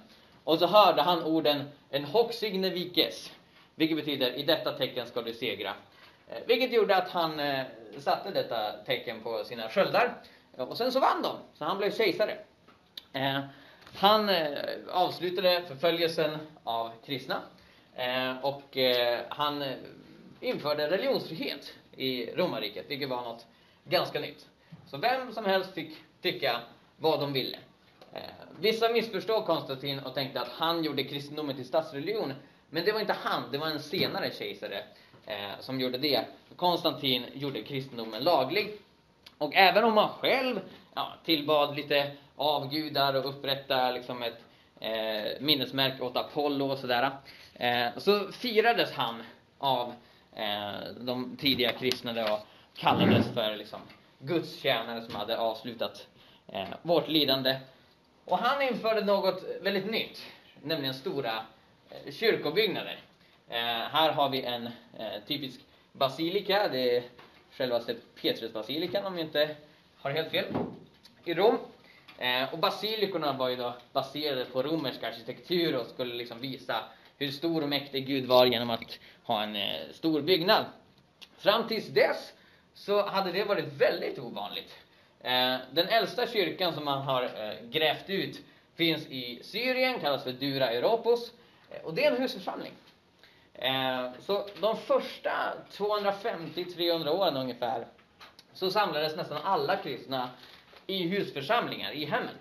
Och 0.47 0.59
så 0.59 0.67
hörde 0.67 1.01
han 1.01 1.23
orden 1.23 1.69
en 1.89 2.05
hoxigne 2.05 2.69
vikes' 2.69 3.31
vilket 3.75 3.97
betyder 3.97 4.33
i 4.33 4.43
detta 4.43 4.71
tecken 4.71 5.07
ska 5.07 5.21
du 5.21 5.33
segra. 5.33 5.73
Eh, 6.27 6.37
vilket 6.45 6.73
gjorde 6.73 6.95
att 6.95 7.09
han 7.09 7.39
eh, 7.39 7.65
satte 7.99 8.31
detta 8.31 8.71
tecken 8.71 9.21
på 9.23 9.43
sina 9.43 9.69
sköldar. 9.69 10.13
Och 10.57 10.77
sen 10.77 10.91
så 10.91 10.99
vann 10.99 11.21
de, 11.21 11.37
så 11.53 11.65
han 11.65 11.77
blev 11.77 11.91
kejsare. 11.91 12.37
Eh, 13.13 13.39
han 13.95 14.29
avslutade 14.91 15.63
förföljelsen 15.67 16.37
av 16.63 16.91
kristna 17.05 17.41
och 18.41 18.77
han 19.29 19.63
införde 20.41 20.89
religionsfrihet 20.89 21.73
i 21.95 22.25
romarriket, 22.35 22.85
vilket 22.87 23.09
var 23.09 23.21
något 23.21 23.45
ganska 23.83 24.19
nytt. 24.19 24.47
Så 24.85 24.97
vem 24.97 25.33
som 25.33 25.45
helst 25.45 25.73
fick 25.73 25.97
tycka 26.21 26.59
vad 26.97 27.19
de 27.19 27.33
ville. 27.33 27.57
Eh, 28.13 28.21
vissa 28.59 28.89
missförstod 28.89 29.45
Konstantin 29.45 29.99
och 29.99 30.13
tänkte 30.13 30.41
att 30.41 30.47
han 30.47 30.83
gjorde 30.83 31.03
kristendomen 31.03 31.55
till 31.55 31.65
statsreligion. 31.65 32.33
Men 32.69 32.85
det 32.85 32.91
var 32.91 32.99
inte 32.99 33.15
han, 33.23 33.43
det 33.51 33.57
var 33.57 33.67
en 33.67 33.79
senare 33.79 34.31
kejsare 34.31 34.83
eh, 35.25 35.59
som 35.59 35.81
gjorde 35.81 35.97
det. 35.97 36.25
Konstantin 36.55 37.25
gjorde 37.33 37.63
kristendomen 37.63 38.23
laglig. 38.23 38.73
Och 39.37 39.55
även 39.55 39.83
om 39.83 39.97
han 39.97 40.09
själv 40.09 40.59
ja, 40.95 41.13
tillbad 41.25 41.75
lite 41.75 42.11
avgudar 42.35 43.13
och 43.13 43.29
upprättade 43.29 43.91
liksom 43.91 44.23
ett 44.23 44.39
eh, 44.79 45.41
minnesmärke 45.41 46.03
åt 46.03 46.17
Apollo 46.17 46.71
och 46.71 46.77
sådär. 46.77 47.11
Eh, 47.53 47.87
så 47.97 48.31
firades 48.31 48.91
han 48.91 49.23
av 49.57 49.93
eh, 50.35 50.93
de 50.99 51.37
tidiga 51.37 51.71
kristna 51.71 52.33
och 52.33 52.39
kallades 52.75 53.33
för 53.33 53.55
liksom, 53.55 53.79
Guds 54.19 54.61
tjänare 54.61 55.01
som 55.01 55.15
hade 55.15 55.37
avslutat 55.37 56.07
eh, 56.47 56.67
vårt 56.81 57.07
lidande. 57.07 57.59
Och 58.27 58.37
han 58.37 58.61
införde 58.61 59.05
något 59.05 59.43
väldigt 59.61 59.91
nytt, 59.91 60.21
nämligen 60.63 60.93
stora 60.93 61.45
eh, 61.89 62.13
kyrkobyggnader. 62.13 62.99
Eh, 63.49 63.57
här 63.65 64.11
har 64.11 64.29
vi 64.29 64.41
en 64.41 64.65
eh, 64.97 65.23
typisk 65.27 65.59
basilika, 65.91 66.67
det 66.67 66.97
är 66.97 67.03
självaste 67.51 67.95
Petrusbasilikan 68.21 69.05
om 69.05 69.17
jag 69.17 69.27
inte 69.27 69.55
har 69.97 70.11
helt 70.11 70.31
fel, 70.31 70.45
i 71.25 71.33
Rom. 71.33 71.57
Eh, 72.17 72.53
och 72.53 72.59
basilikorna 72.59 73.33
var 73.33 73.49
ju 73.49 73.55
då 73.55 73.73
baserade 73.93 74.45
på 74.45 74.63
romersk 74.63 75.03
arkitektur 75.03 75.75
och 75.75 75.87
skulle 75.87 76.15
liksom 76.15 76.39
visa 76.39 76.83
hur 77.17 77.31
stor 77.31 77.61
och 77.63 77.69
mäktig 77.69 78.07
Gud 78.07 78.25
var 78.25 78.45
genom 78.45 78.69
att 78.69 78.99
ha 79.23 79.43
en 79.43 79.55
eh, 79.55 79.91
stor 79.93 80.21
byggnad. 80.21 80.65
Fram 81.37 81.67
tills 81.67 81.87
dess 81.87 82.33
så 82.73 83.05
hade 83.05 83.31
det 83.31 83.43
varit 83.43 83.73
väldigt 83.73 84.19
ovanligt. 84.19 84.73
Eh, 85.21 85.57
den 85.71 85.87
äldsta 85.87 86.27
kyrkan 86.27 86.73
som 86.73 86.85
man 86.85 87.01
har 87.01 87.23
eh, 87.23 87.69
grävt 87.69 88.09
ut 88.09 88.41
finns 88.75 89.07
i 89.07 89.39
Syrien, 89.43 89.99
kallas 89.99 90.23
för 90.23 90.31
Dura 90.31 90.69
Europos. 90.69 91.31
Eh, 91.71 91.85
och 91.85 91.93
det 91.93 92.05
är 92.05 92.11
en 92.11 92.21
husförsamling. 92.21 92.73
Så 94.19 94.47
de 94.61 94.77
första 94.77 95.53
250-300 95.71 97.09
åren 97.09 97.37
ungefär 97.37 97.87
så 98.53 98.71
samlades 98.71 99.15
nästan 99.15 99.37
alla 99.43 99.75
kristna 99.75 100.29
i 100.87 101.07
husförsamlingar, 101.07 101.91
i 101.91 102.05
hemmen. 102.05 102.35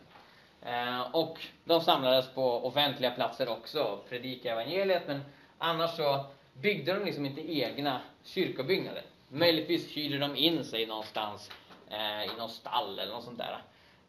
Och 1.13 1.39
de 1.65 1.81
samlades 1.81 2.29
på 2.35 2.67
offentliga 2.67 3.11
platser 3.11 3.49
också 3.49 3.83
och 3.83 4.09
predikade 4.09 4.55
evangeliet, 4.55 5.03
men 5.07 5.21
annars 5.59 5.97
så 5.97 6.25
byggde 6.53 6.95
de 6.95 7.05
liksom 7.05 7.27
inte 7.27 7.53
egna 7.53 8.01
kyrkobyggnader. 8.25 9.03
Möjligtvis 9.29 9.97
hyrde 9.97 10.19
de 10.19 10.37
in 10.37 10.65
sig 10.65 10.87
någonstans 10.87 11.51
eh, 11.91 12.25
i 12.25 12.31
någon 12.39 12.49
stall 12.49 12.99
eller 12.99 13.13
något 13.13 13.25
sånt 13.25 13.39
där. 13.39 13.63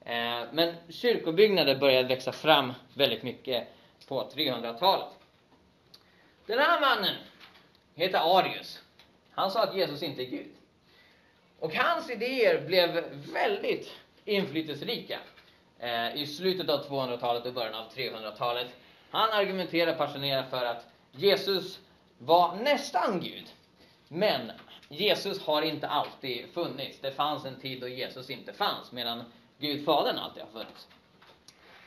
Eh, 0.06 0.48
men 0.52 0.76
kyrkobyggnader 0.90 1.76
började 1.76 2.08
växa 2.08 2.32
fram 2.32 2.74
väldigt 2.94 3.24
mycket 3.24 3.68
på 4.08 4.30
300-talet. 4.36 5.08
Den 6.46 6.60
här 6.60 6.82
mannen 6.82 7.16
heter 7.96 8.38
Arius. 8.40 8.84
Han 9.32 9.52
sa 9.52 9.64
att 9.64 9.76
Jesus 9.76 10.04
inte 10.04 10.22
är 10.22 10.30
Gud. 10.30 10.52
Och 11.60 11.76
hans 11.76 12.10
idéer 12.10 12.62
blev 12.62 13.04
väldigt 13.34 13.92
inflytelserika 14.26 15.20
eh, 15.80 16.16
i 16.16 16.28
slutet 16.28 16.70
av 16.70 16.90
200-talet 16.90 17.46
och 17.46 17.54
början 17.54 17.74
av 17.74 17.92
300-talet. 17.92 18.68
Han 19.10 19.30
argumenterar 19.30 19.96
passionerat 19.96 20.50
för 20.50 20.66
att 20.66 20.86
Jesus 21.12 21.80
var 22.18 22.56
nästan 22.56 23.20
Gud. 23.20 23.46
Men 24.08 24.52
Jesus 24.90 25.42
har 25.42 25.62
inte 25.62 25.88
alltid 25.88 26.46
funnits. 26.54 27.00
Det 27.02 27.12
fanns 27.12 27.46
en 27.46 27.60
tid 27.60 27.82
då 27.82 27.88
Jesus 27.88 28.30
inte 28.30 28.54
fanns, 28.54 28.92
medan 28.92 29.24
Gud 29.60 29.86
Fadern 29.86 30.18
alltid 30.18 30.44
har 30.44 30.50
funnits. 30.50 30.88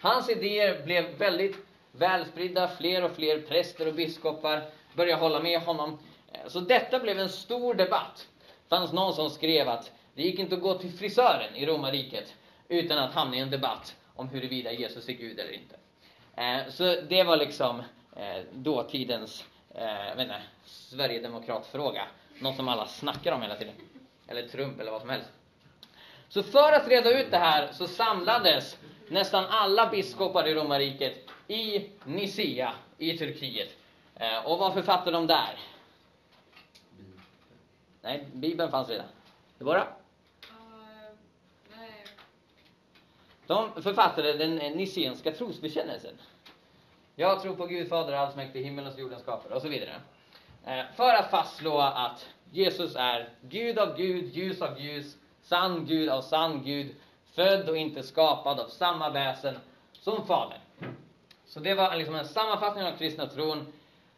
Hans 0.01 0.31
idéer 0.31 0.85
blev 0.85 1.19
väldigt 1.19 1.57
välspridda. 1.93 2.69
Fler 2.69 3.05
och 3.05 3.17
fler 3.17 3.41
präster 3.41 3.89
och 3.89 3.95
biskopar 3.95 4.63
började 4.95 5.23
hålla 5.23 5.41
med 5.41 5.61
honom. 5.61 5.99
Så 6.47 6.61
detta 6.61 6.99
blev 6.99 7.19
en 7.19 7.29
stor 7.29 7.75
debatt. 7.75 8.29
Det 8.39 8.77
fanns 8.77 8.93
någon 8.93 9.15
som 9.15 9.31
skrev 9.31 9.69
att 9.69 9.93
det 10.15 10.23
gick 10.23 10.39
inte 10.39 10.55
att 10.55 10.61
gå 10.61 10.79
till 10.79 10.93
frisören 10.93 11.57
i 11.57 11.67
romarriket 11.67 12.35
utan 12.69 12.99
att 12.99 13.15
hamna 13.15 13.37
i 13.37 13.41
en 13.41 13.51
debatt 13.51 13.97
om 14.15 14.29
huruvida 14.29 14.73
Jesus 14.73 15.09
är 15.09 15.13
Gud 15.13 15.39
eller 15.39 15.53
inte. 15.53 15.77
Eh, 16.37 16.73
så 16.73 17.01
det 17.09 17.23
var 17.23 17.37
liksom 17.37 17.83
eh, 18.17 18.45
dåtidens 18.53 19.45
eh, 19.75 20.17
vet 20.17 20.21
inte, 20.21 20.43
Sverigedemokratfråga. 20.65 22.07
Något 22.41 22.57
som 22.57 22.69
alla 22.69 22.87
snackar 22.87 23.33
om 23.33 23.43
hela 23.43 23.57
tiden. 23.57 23.75
Eller 24.29 24.49
Trump 24.49 24.81
eller 24.81 24.91
vad 24.91 25.01
som 25.01 25.11
helst. 25.11 25.29
Så 26.29 26.43
för 26.43 26.73
att 26.73 26.89
reda 26.89 27.21
ut 27.21 27.31
det 27.31 27.39
här 27.39 27.73
så 27.73 27.87
samlades 27.87 28.79
nästan 29.09 29.45
alla 29.49 29.91
biskopar 29.91 30.49
i 30.49 30.55
romarriket 30.55 31.31
i 31.49 31.91
Nicaea 32.05 32.73
i 32.99 33.19
Turkiet. 33.19 33.69
Eh, 34.15 34.47
och 34.47 34.59
vad 34.59 34.75
författade 34.75 35.11
de 35.11 35.27
där? 35.27 35.59
Nej, 38.03 38.27
Bibeln 38.33 38.71
fanns 38.71 38.89
redan. 38.89 39.07
Det 39.59 39.65
var 39.65 39.75
det? 39.75 39.87
De 43.47 43.83
författade 43.83 44.33
den 44.33 44.57
nicenska 44.57 45.33
trosbekännelsen. 45.33 46.15
Jag 47.15 47.43
tror 47.43 47.57
på 47.57 47.67
Gud 47.67 47.89
Fader 47.89 48.13
allsmäktig, 48.13 48.65
himmelens 48.65 48.95
och 48.95 49.01
jordens 49.01 49.23
skapare 49.23 49.55
och 49.55 49.63
så 49.63 49.69
vidare. 49.69 50.01
Eh, 50.67 50.85
för 50.97 51.15
att 51.15 51.31
fastslå 51.31 51.79
att 51.79 52.29
Jesus 52.53 52.97
är 52.97 53.29
Gud 53.43 53.79
av 53.79 53.97
Gud, 53.97 54.35
ljus 54.35 54.63
av 54.63 54.81
ljus, 54.81 55.17
sann 55.43 55.87
Gud 55.87 56.09
av 56.09 56.23
sann 56.23 56.63
Gud, 56.65 56.95
född 57.35 57.69
och 57.69 57.77
inte 57.77 58.03
skapad 58.03 58.61
av 58.61 58.69
samma 58.69 59.11
väsen 59.11 59.59
som 59.93 60.27
Fadern. 60.27 60.59
Så 61.47 61.61
det 61.61 61.75
var 61.75 61.97
liksom 61.97 62.15
en 62.15 62.29
sammanfattning 62.29 62.85
av 62.85 62.97
kristna 62.97 63.27
tron 63.27 63.73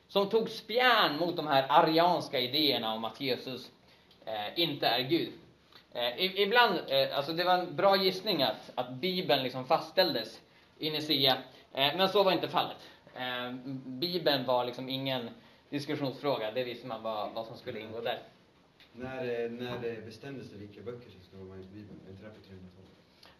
som 0.08 0.28
tog 0.28 0.48
spjärn 0.48 1.18
mot 1.18 1.36
de 1.36 1.46
här 1.46 1.66
arianska 1.68 2.40
idéerna 2.40 2.94
om 2.94 3.04
att 3.04 3.20
Jesus 3.20 3.70
eh, 4.24 4.62
inte 4.62 4.86
är 4.86 5.00
Gud. 5.00 5.32
Eh, 5.92 6.40
ibland, 6.40 6.74
eh, 6.88 7.16
alltså 7.16 7.32
det 7.32 7.44
var 7.44 7.58
en 7.58 7.76
bra 7.76 7.96
gissning 7.96 8.42
att, 8.42 8.70
att 8.74 8.90
Bibeln 8.90 9.42
liksom 9.42 9.66
fastställdes 9.66 10.40
i 10.78 10.90
Nicaea, 10.90 11.36
eh, 11.72 11.96
men 11.96 12.08
så 12.08 12.22
var 12.22 12.32
inte 12.32 12.48
fallet. 12.48 12.76
Eh, 13.14 13.52
Bibeln 13.74 14.46
var 14.46 14.64
liksom 14.64 14.88
ingen 14.88 15.30
diskussionsfråga, 15.72 16.50
det 16.50 16.64
visste 16.64 16.86
man 16.86 17.02
vad, 17.02 17.32
vad 17.32 17.46
som 17.46 17.56
skulle 17.56 17.80
ingå 17.80 18.00
där. 18.00 18.22
När, 18.92 19.48
när 19.48 20.00
bestämdes 20.06 20.50
det 20.50 20.56
vilka 20.56 20.80
böcker 20.80 21.10
som 21.10 21.20
skulle 21.22 21.42
vara 21.42 21.56
med 21.56 21.66
i 21.66 21.68
Bibeln? 21.68 22.00
Är 22.06 22.10
inte 22.10 22.22
det 22.22 22.30
på 22.30 22.40
300-talet? 22.40 22.90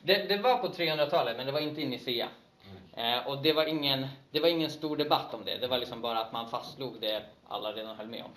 Det, 0.02 0.36
det 0.36 0.42
var 0.42 0.58
på 0.58 0.68
300-talet, 0.68 1.36
men 1.36 1.46
det 1.46 1.52
var 1.52 1.60
inte 1.60 1.80
i 1.80 1.88
Nicea. 1.88 2.28
Eh, 2.96 3.26
och 3.26 3.42
det 3.42 3.52
var, 3.52 3.66
ingen, 3.66 4.06
det 4.30 4.40
var 4.40 4.48
ingen 4.48 4.70
stor 4.70 4.96
debatt 4.96 5.34
om 5.34 5.44
det. 5.44 5.58
Det 5.58 5.68
var 5.68 5.78
liksom 5.78 6.00
bara 6.00 6.18
att 6.18 6.32
man 6.32 6.50
fastslog 6.50 7.00
det 7.00 7.24
alla 7.48 7.72
redan 7.72 7.96
höll 7.96 8.08
med 8.08 8.24
om. 8.24 8.30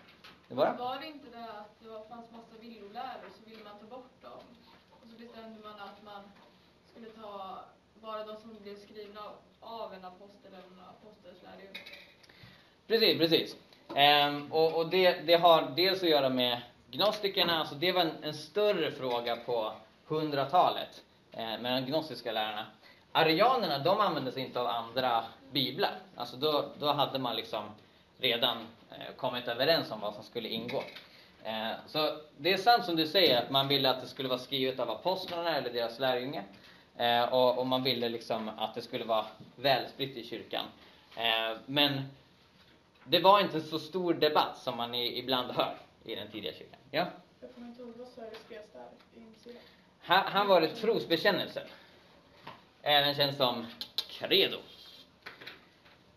Det 0.48 0.56
var 0.56 0.66
det. 0.66 0.78
Var 0.78 1.00
det 1.00 1.08
inte 1.08 1.30
det 1.38 1.44
att 1.44 1.80
det 1.80 1.90
var, 1.90 2.06
fanns 2.06 2.32
massa 2.32 2.56
villoläror 2.62 3.30
så 3.38 3.50
ville 3.50 3.64
man 3.64 3.80
ta 3.80 3.86
bort 3.96 4.22
dem? 4.22 4.44
Och 4.90 5.08
så 5.12 5.18
bestämde 5.18 5.60
man 5.64 5.80
att 5.80 6.04
man 6.04 6.22
skulle 6.92 7.10
ta 7.10 7.60
bara 8.02 8.24
de 8.26 8.42
som 8.42 8.58
blev 8.64 8.76
skrivna 8.76 9.22
av 9.60 9.94
en 9.94 10.06
apostel 10.06 10.54
eller 10.54 10.58
en 10.58 10.84
apostels 10.90 11.44
lärjunge. 11.44 11.80
Precis, 12.88 13.18
precis. 13.18 13.56
Ehm, 13.96 14.52
och 14.52 14.74
och 14.74 14.90
det, 14.90 15.12
det 15.26 15.36
har 15.36 15.72
dels 15.76 16.04
att 16.04 16.10
göra 16.10 16.30
med 16.30 16.62
gnostikerna, 16.92 17.60
alltså 17.60 17.76
det 17.76 17.92
var 17.92 18.02
en, 18.02 18.12
en 18.24 18.34
större 18.34 18.92
fråga 18.92 19.36
på 19.36 19.74
100-talet 20.08 21.02
eh, 21.32 21.60
med 21.60 21.84
de 21.84 21.92
gnostiska 21.92 22.32
lärarna. 22.32 22.66
Arianerna, 23.12 23.80
de 23.80 24.00
använde 24.00 24.32
sig 24.32 24.44
inte 24.44 24.62
av 24.62 24.68
andra 24.68 25.24
biblar. 25.52 25.92
Alltså 26.16 26.38
då, 26.38 26.66
då 26.80 26.92
hade 26.92 27.20
man 27.20 27.36
liksom 27.36 27.64
redan 28.20 28.58
eh, 28.92 29.16
kommit 29.18 29.48
överens 29.48 29.92
om 29.92 30.00
vad 30.00 30.14
som 30.14 30.24
skulle 30.24 30.50
ingå. 30.50 30.84
Eh, 31.44 31.72
så 31.88 32.18
det 32.38 32.54
är 32.54 32.58
sant 32.58 32.86
som 32.86 32.96
du 32.96 33.08
säger 33.08 33.42
att 33.42 33.50
man 33.50 33.68
ville 33.68 33.90
att 33.90 34.02
det 34.02 34.08
skulle 34.08 34.30
vara 34.30 34.40
skrivet 34.40 34.80
av 34.80 34.90
apostlarna 34.90 35.58
eller 35.58 35.70
deras 35.70 36.00
lärjunge. 36.00 36.44
Eh, 36.98 37.34
och, 37.34 37.58
och 37.58 37.68
man 37.68 37.84
ville 37.84 38.10
liksom 38.10 38.50
att 38.58 38.76
det 38.76 38.82
skulle 38.82 39.06
vara 39.06 39.26
välspritt 39.56 40.18
i 40.18 40.28
kyrkan. 40.28 40.66
Eh, 41.16 41.58
men 41.66 42.02
det 43.08 43.20
var 43.20 43.40
inte 43.40 43.58
en 43.58 43.64
så 43.64 43.80
stor 43.80 44.14
debatt 44.14 44.58
som 44.58 44.78
man 44.78 44.96
ibland 44.96 45.52
hör 45.52 45.78
i 46.04 46.16
den 46.16 46.32
tidiga 46.32 46.54
kyrkan. 46.54 46.80
Ja? 46.92 47.08
Jag 47.42 47.54
kommer 47.54 47.68
inte 47.68 47.82
ihåg 47.82 47.94
vad 47.98 48.08
Sverige 48.08 48.32
skrevs 48.46 48.72
där. 48.74 49.54
Här, 50.00 50.30
här 50.30 50.46
var 50.46 50.62
det 50.62 50.76
trosbekännelsen. 50.76 51.68
Även 52.82 53.16
känd 53.16 53.38
som 53.38 53.66
credo. 53.98 54.58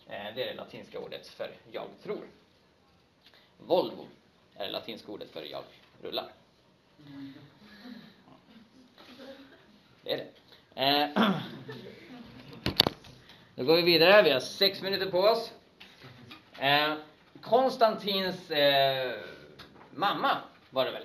Eh, 0.08 0.34
Det 0.34 0.42
är 0.42 0.46
det 0.46 0.54
latinska 0.54 0.98
ordet 0.98 1.26
för 1.28 1.50
jag 1.72 1.86
tror. 2.02 2.24
Volvo 3.58 4.06
är 4.56 4.64
det 4.64 4.70
latinska 4.70 5.12
ordet 5.12 5.30
för 5.30 5.42
jag 5.42 5.62
rullar. 6.02 6.32
Det 10.02 10.12
är 10.12 10.16
det. 10.16 10.26
Eh, 10.74 11.30
Då 13.54 13.64
går 13.64 13.76
vi 13.76 13.82
vidare. 13.82 14.22
Vi 14.22 14.30
har 14.30 14.40
sex 14.40 14.82
minuter 14.82 15.10
på 15.10 15.18
oss. 15.18 15.52
Eh, 16.60 16.94
Konstantins 17.40 18.50
eh, 18.50 19.12
mamma 19.90 20.36
var 20.70 20.84
det 20.84 20.90
väl? 20.90 21.02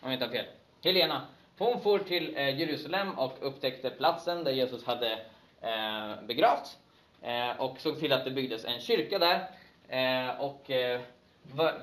Om 0.00 0.10
jag 0.10 0.12
inte 0.12 0.24
har 0.24 0.32
fel. 0.32 0.46
Helena. 0.84 1.26
Hon 1.58 1.80
for 1.80 1.98
till 1.98 2.36
eh, 2.36 2.60
Jerusalem 2.60 3.18
och 3.18 3.38
upptäckte 3.40 3.90
platsen 3.90 4.44
där 4.44 4.52
Jesus 4.52 4.84
hade 4.84 5.12
eh, 5.60 6.22
begravts. 6.26 6.78
Eh, 7.22 7.60
och 7.60 7.80
såg 7.80 8.00
till 8.00 8.12
att 8.12 8.24
det 8.24 8.30
byggdes 8.30 8.64
en 8.64 8.80
kyrka 8.80 9.18
där. 9.18 9.50
Eh, 9.88 10.40
och 10.40 10.70
eh, 10.70 11.00
vad, 11.42 11.74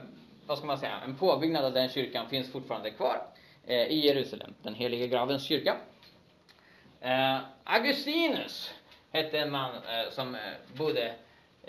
vad 0.45 0.57
ska 0.57 0.67
man 0.67 0.79
säga? 0.79 0.99
En 1.03 1.15
påbyggnad 1.15 1.65
av 1.65 1.73
den 1.73 1.89
kyrkan 1.89 2.29
finns 2.29 2.51
fortfarande 2.51 2.91
kvar 2.91 3.21
eh, 3.67 3.83
i 3.83 4.05
Jerusalem. 4.07 4.53
Den 4.63 4.75
helige 4.75 5.07
gravens 5.07 5.43
kyrka. 5.47 5.75
Eh, 7.01 7.37
Augustinus 7.63 8.73
hette 9.11 9.39
en 9.39 9.51
man 9.51 9.75
eh, 9.75 10.11
som 10.11 10.35
eh, 10.35 10.41
bodde 10.77 11.13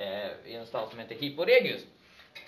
Eh, 0.01 0.51
i 0.53 0.55
en 0.55 0.67
stad 0.67 0.91
som 0.91 0.99
heter 0.99 1.15
Hipporegius. 1.15 1.83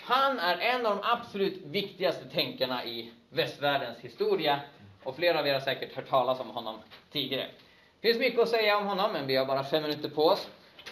Han 0.01 0.39
är 0.39 0.59
en 0.59 0.87
av 0.87 0.97
de 0.97 1.03
absolut 1.05 1.63
viktigaste 1.65 2.25
tänkarna 2.29 2.85
i 2.85 3.13
västvärldens 3.29 3.99
historia 3.99 4.61
och 5.03 5.17
flera 5.17 5.39
av 5.39 5.47
er 5.47 5.53
har 5.53 5.61
säkert 5.61 5.97
hört 5.97 6.09
talas 6.09 6.41
om 6.41 6.51
honom 6.51 6.79
tidigare. 7.11 7.47
Det 8.01 8.09
finns 8.09 8.19
mycket 8.19 8.41
att 8.41 8.49
säga 8.49 8.79
om 8.79 8.87
honom, 8.87 9.13
men 9.13 9.27
vi 9.27 9.37
har 9.37 9.47
bara 9.47 9.65
fem 9.65 9.83
minuter 9.83 10.09
på 10.09 10.25
oss. 10.25 10.49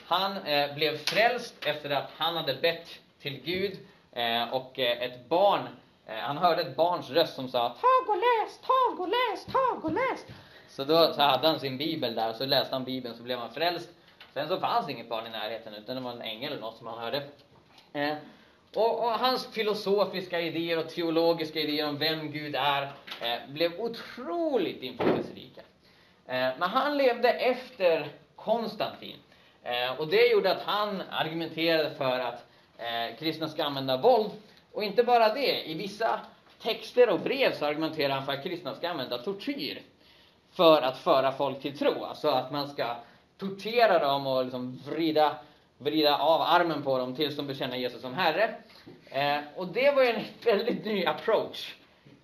Han 0.06 0.36
eh, 0.36 0.74
blev 0.74 0.96
frälst 0.96 1.54
efter 1.66 1.90
att 1.90 2.10
han 2.16 2.36
hade 2.36 2.54
bett 2.54 2.88
till 3.22 3.40
Gud 3.44 3.78
eh, 4.12 4.54
och 4.54 4.78
eh, 4.78 5.02
ett 5.02 5.28
barn, 5.28 5.60
eh, 6.06 6.14
han 6.14 6.38
hörde 6.38 6.62
ett 6.62 6.76
barns 6.76 7.10
röst 7.10 7.34
som 7.34 7.48
sa 7.48 7.68
Tag 7.68 8.08
och 8.08 8.16
läs, 8.16 8.58
tag 8.58 9.00
och 9.00 9.08
läs, 9.08 9.44
tag 9.44 9.84
och 9.84 9.92
läs. 9.92 10.26
Så 10.68 10.84
då 10.84 11.12
så 11.12 11.22
hade 11.22 11.48
han 11.48 11.60
sin 11.60 11.78
bibel 11.78 12.14
där 12.14 12.30
och 12.30 12.36
så 12.36 12.46
läste 12.46 12.74
han 12.74 12.84
bibeln 12.84 13.16
så 13.16 13.22
blev 13.22 13.38
han 13.38 13.54
frälst. 13.54 13.88
Sen 14.34 14.48
så 14.48 14.60
fanns 14.60 14.88
inget 14.88 15.08
barn 15.08 15.26
i 15.26 15.30
närheten 15.30 15.74
utan 15.74 15.96
det 15.96 16.02
var 16.02 16.12
en 16.12 16.22
ängel 16.22 16.52
eller 16.52 16.62
något 16.62 16.76
som 16.76 16.86
han 16.86 16.98
hörde. 16.98 17.22
Eh, 17.92 18.14
och, 18.74 19.04
och 19.04 19.10
hans 19.10 19.46
filosofiska 19.46 20.40
idéer 20.40 20.78
och 20.78 20.88
teologiska 20.88 21.60
idéer 21.60 21.88
om 21.88 21.98
vem 21.98 22.32
Gud 22.32 22.54
är 22.54 22.82
eh, 23.20 23.48
blev 23.48 23.80
otroligt 23.80 24.82
inflytelserika. 24.82 25.60
Eh, 26.26 26.48
men 26.58 26.62
han 26.62 26.96
levde 26.96 27.30
efter 27.30 28.08
Konstantin. 28.36 29.16
Eh, 29.62 30.00
och 30.00 30.08
det 30.08 30.26
gjorde 30.26 30.52
att 30.52 30.62
han 30.62 31.02
argumenterade 31.10 31.90
för 31.90 32.18
att 32.18 32.46
eh, 32.78 33.18
kristna 33.18 33.48
ska 33.48 33.64
använda 33.64 33.96
våld. 33.96 34.30
Och 34.72 34.84
inte 34.84 35.04
bara 35.04 35.34
det, 35.34 35.70
i 35.70 35.74
vissa 35.74 36.20
texter 36.62 37.08
och 37.08 37.20
brev 37.20 37.52
så 37.52 37.66
argumenterar 37.66 38.14
han 38.14 38.26
för 38.26 38.32
att 38.32 38.42
kristna 38.42 38.74
ska 38.74 38.88
använda 38.88 39.18
tortyr 39.18 39.82
för 40.52 40.82
att 40.82 40.98
föra 40.98 41.32
folk 41.32 41.62
till 41.62 41.78
tro. 41.78 42.04
Alltså 42.04 42.28
att 42.28 42.52
man 42.52 42.68
ska 42.68 42.96
tortera 43.40 43.98
dem 43.98 44.26
och 44.26 44.44
liksom 44.44 44.80
vrida, 44.86 45.36
vrida 45.78 46.18
av 46.18 46.40
armen 46.42 46.82
på 46.82 46.98
dem 46.98 47.16
tills 47.16 47.36
de 47.36 47.46
bekänner 47.46 47.76
Jesus 47.76 48.00
som 48.02 48.14
Herre. 48.14 48.54
Eh, 49.10 49.38
och 49.56 49.66
det 49.66 49.90
var 49.90 50.02
ju 50.02 50.08
en 50.08 50.24
väldigt 50.44 50.84
ny 50.84 51.04
approach 51.04 51.74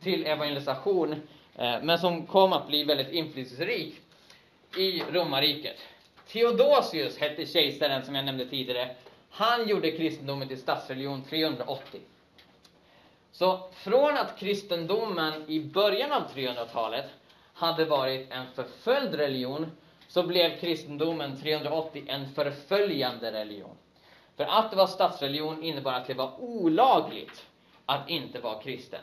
till 0.02 0.26
evangelisation, 0.26 1.12
eh, 1.56 1.82
men 1.82 1.98
som 1.98 2.26
kom 2.26 2.52
att 2.52 2.68
bli 2.68 2.84
väldigt 2.84 3.12
inflytelserik 3.12 3.94
i 4.76 5.02
romarriket. 5.12 5.76
Theodosius 6.28 7.18
hette 7.18 7.46
kejsaren 7.46 8.04
som 8.04 8.14
jag 8.14 8.24
nämnde 8.24 8.46
tidigare. 8.46 8.94
Han 9.30 9.68
gjorde 9.68 9.90
kristendomen 9.90 10.48
till 10.48 10.60
statsreligion 10.60 11.22
380. 11.22 12.00
Så 13.32 13.70
från 13.72 14.16
att 14.16 14.38
kristendomen 14.38 15.50
i 15.50 15.60
början 15.60 16.12
av 16.12 16.22
300-talet 16.34 17.04
hade 17.54 17.84
varit 17.84 18.30
en 18.30 18.46
förföljd 18.54 19.14
religion 19.14 19.70
så 20.16 20.22
blev 20.22 20.58
kristendomen 20.60 21.40
380 21.40 22.04
en 22.08 22.28
förföljande 22.28 23.32
religion. 23.32 23.76
För 24.36 24.44
att 24.44 24.70
det 24.70 24.76
var 24.76 24.86
statsreligion 24.86 25.62
innebar 25.62 25.92
att 25.92 26.06
det 26.06 26.14
var 26.14 26.40
olagligt 26.40 27.46
att 27.86 28.10
inte 28.10 28.40
vara 28.40 28.62
kristen. 28.62 29.00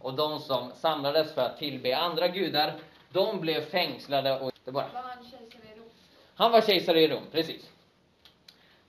Och 0.00 0.14
de 0.14 0.40
som 0.40 0.72
samlades 0.74 1.34
för 1.34 1.42
att 1.42 1.58
tillbe 1.58 1.96
andra 1.96 2.28
gudar, 2.28 2.74
de 3.12 3.40
blev 3.40 3.60
fängslade 3.60 4.40
och 4.40 4.52
det 4.64 4.72
bara 4.72 4.88
Var 4.94 5.02
han 5.02 5.24
kejsare 5.24 5.70
i 5.74 5.78
Rom? 5.78 5.88
han 6.34 6.52
var 6.52 6.60
kejsare 6.60 7.00
i 7.00 7.08
Rom, 7.08 7.24
precis. 7.32 7.70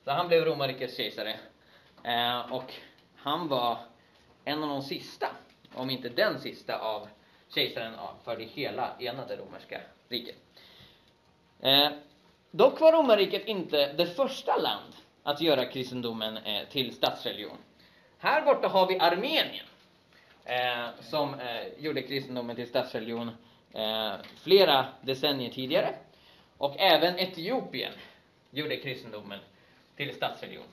Så 0.03 0.11
han 0.11 0.27
blev 0.27 0.45
romarrikets 0.45 0.97
kejsare. 0.97 1.39
Eh, 2.03 2.53
och 2.53 2.73
han 3.15 3.47
var 3.47 3.77
en 4.45 4.63
av 4.63 4.69
de 4.69 4.81
sista, 4.81 5.27
om 5.73 5.89
inte 5.89 6.09
den 6.09 6.39
sista, 6.39 6.79
av 6.79 7.07
kejsaren 7.55 7.93
för 8.23 8.37
det 8.37 8.45
hela 8.45 8.95
enade 8.99 9.35
romerska 9.35 9.81
riket. 10.09 10.50
Eh, 11.61 11.89
dock 12.51 12.79
var 12.79 12.91
romarriket 12.91 13.45
inte 13.45 13.93
det 13.93 14.05
första 14.05 14.57
land 14.57 14.93
att 15.23 15.41
göra 15.41 15.65
kristendomen 15.65 16.37
eh, 16.37 16.67
till 16.69 16.93
statsreligion. 16.93 17.57
Här 18.17 18.45
borta 18.45 18.67
har 18.67 18.87
vi 18.87 18.99
Armenien 18.99 19.65
eh, 20.45 20.87
som 21.01 21.33
eh, 21.33 21.67
gjorde 21.77 22.01
kristendomen 22.01 22.55
till 22.55 22.67
statsreligion 22.67 23.31
eh, 23.73 24.13
flera 24.43 24.85
decennier 25.01 25.49
tidigare. 25.49 25.95
Och 26.57 26.79
även 26.79 27.19
Etiopien 27.19 27.93
gjorde 28.51 28.77
kristendomen 28.77 29.39
till 29.95 30.15
statsreligion. 30.15 30.67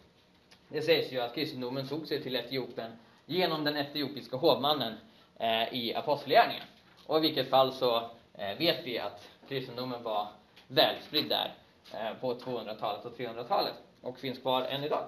Det 0.69 0.83
sägs 0.83 1.13
ju 1.13 1.21
att 1.21 1.35
kristendomen 1.35 1.89
tog 1.89 2.07
sig 2.07 2.23
till 2.23 2.37
Etiopien 2.37 2.93
genom 3.27 3.65
den 3.65 3.77
etiopiska 3.77 4.37
hovmannen 4.37 4.95
eh, 5.39 5.75
i 5.75 5.95
Apostlagärningarna. 5.95 6.67
Och 7.07 7.19
i 7.19 7.21
vilket 7.21 7.51
fall 7.51 7.73
så 7.73 7.97
eh, 8.35 8.59
vet 8.59 8.87
vi 8.87 8.99
att 8.99 9.29
kristendomen 9.49 10.03
var 10.03 10.29
välspridd 10.69 11.29
där 11.29 11.55
eh, 11.93 12.15
på 12.21 12.35
200-talet 12.35 13.05
och 13.05 13.19
300-talet 13.19 13.75
och 14.03 14.19
finns 14.19 14.39
kvar 14.39 14.63
än 14.63 14.85
idag. 14.85 15.05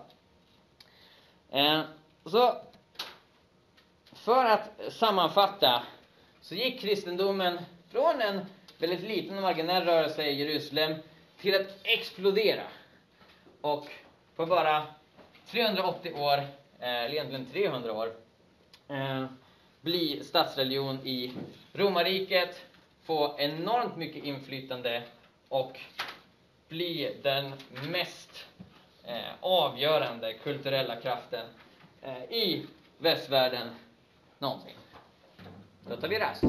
Eh, 1.51 1.83
så 2.27 2.57
för 4.13 4.45
att 4.45 4.93
sammanfatta 4.93 5.83
så 6.41 6.55
gick 6.55 6.81
kristendomen 6.81 7.59
från 7.89 8.21
en 8.21 8.47
väldigt 8.79 9.01
liten 9.01 9.37
och 9.37 9.43
marginell 9.43 9.85
rörelse 9.85 10.25
i 10.25 10.35
Jerusalem 10.35 10.95
till 11.41 11.55
att 11.55 11.67
explodera. 11.83 12.63
Och 13.61 13.87
på 14.37 14.47
bara 14.47 14.87
380 15.47 16.13
år, 16.15 16.39
eh, 16.39 16.49
eller 16.79 17.13
egentligen 17.13 17.47
300 17.47 17.93
år, 17.93 18.13
bli 19.81 20.25
statsreligion 20.25 21.07
i 21.07 21.33
romarriket, 21.73 22.65
få 23.03 23.35
enormt 23.39 23.97
mycket 23.97 24.25
inflytande 24.25 25.03
och 25.51 25.81
bli 26.69 27.17
den 27.23 27.53
mest 27.93 28.47
eh, 29.05 29.35
avgörande 29.41 30.33
kulturella 30.33 30.97
kraften 30.97 31.47
eh, 32.03 32.23
i 32.23 32.67
västvärlden 32.99 33.69
någonsin. 34.39 34.75
Då 35.89 35.97
tar 35.97 36.09
vi 36.09 36.19
rast. 36.19 36.45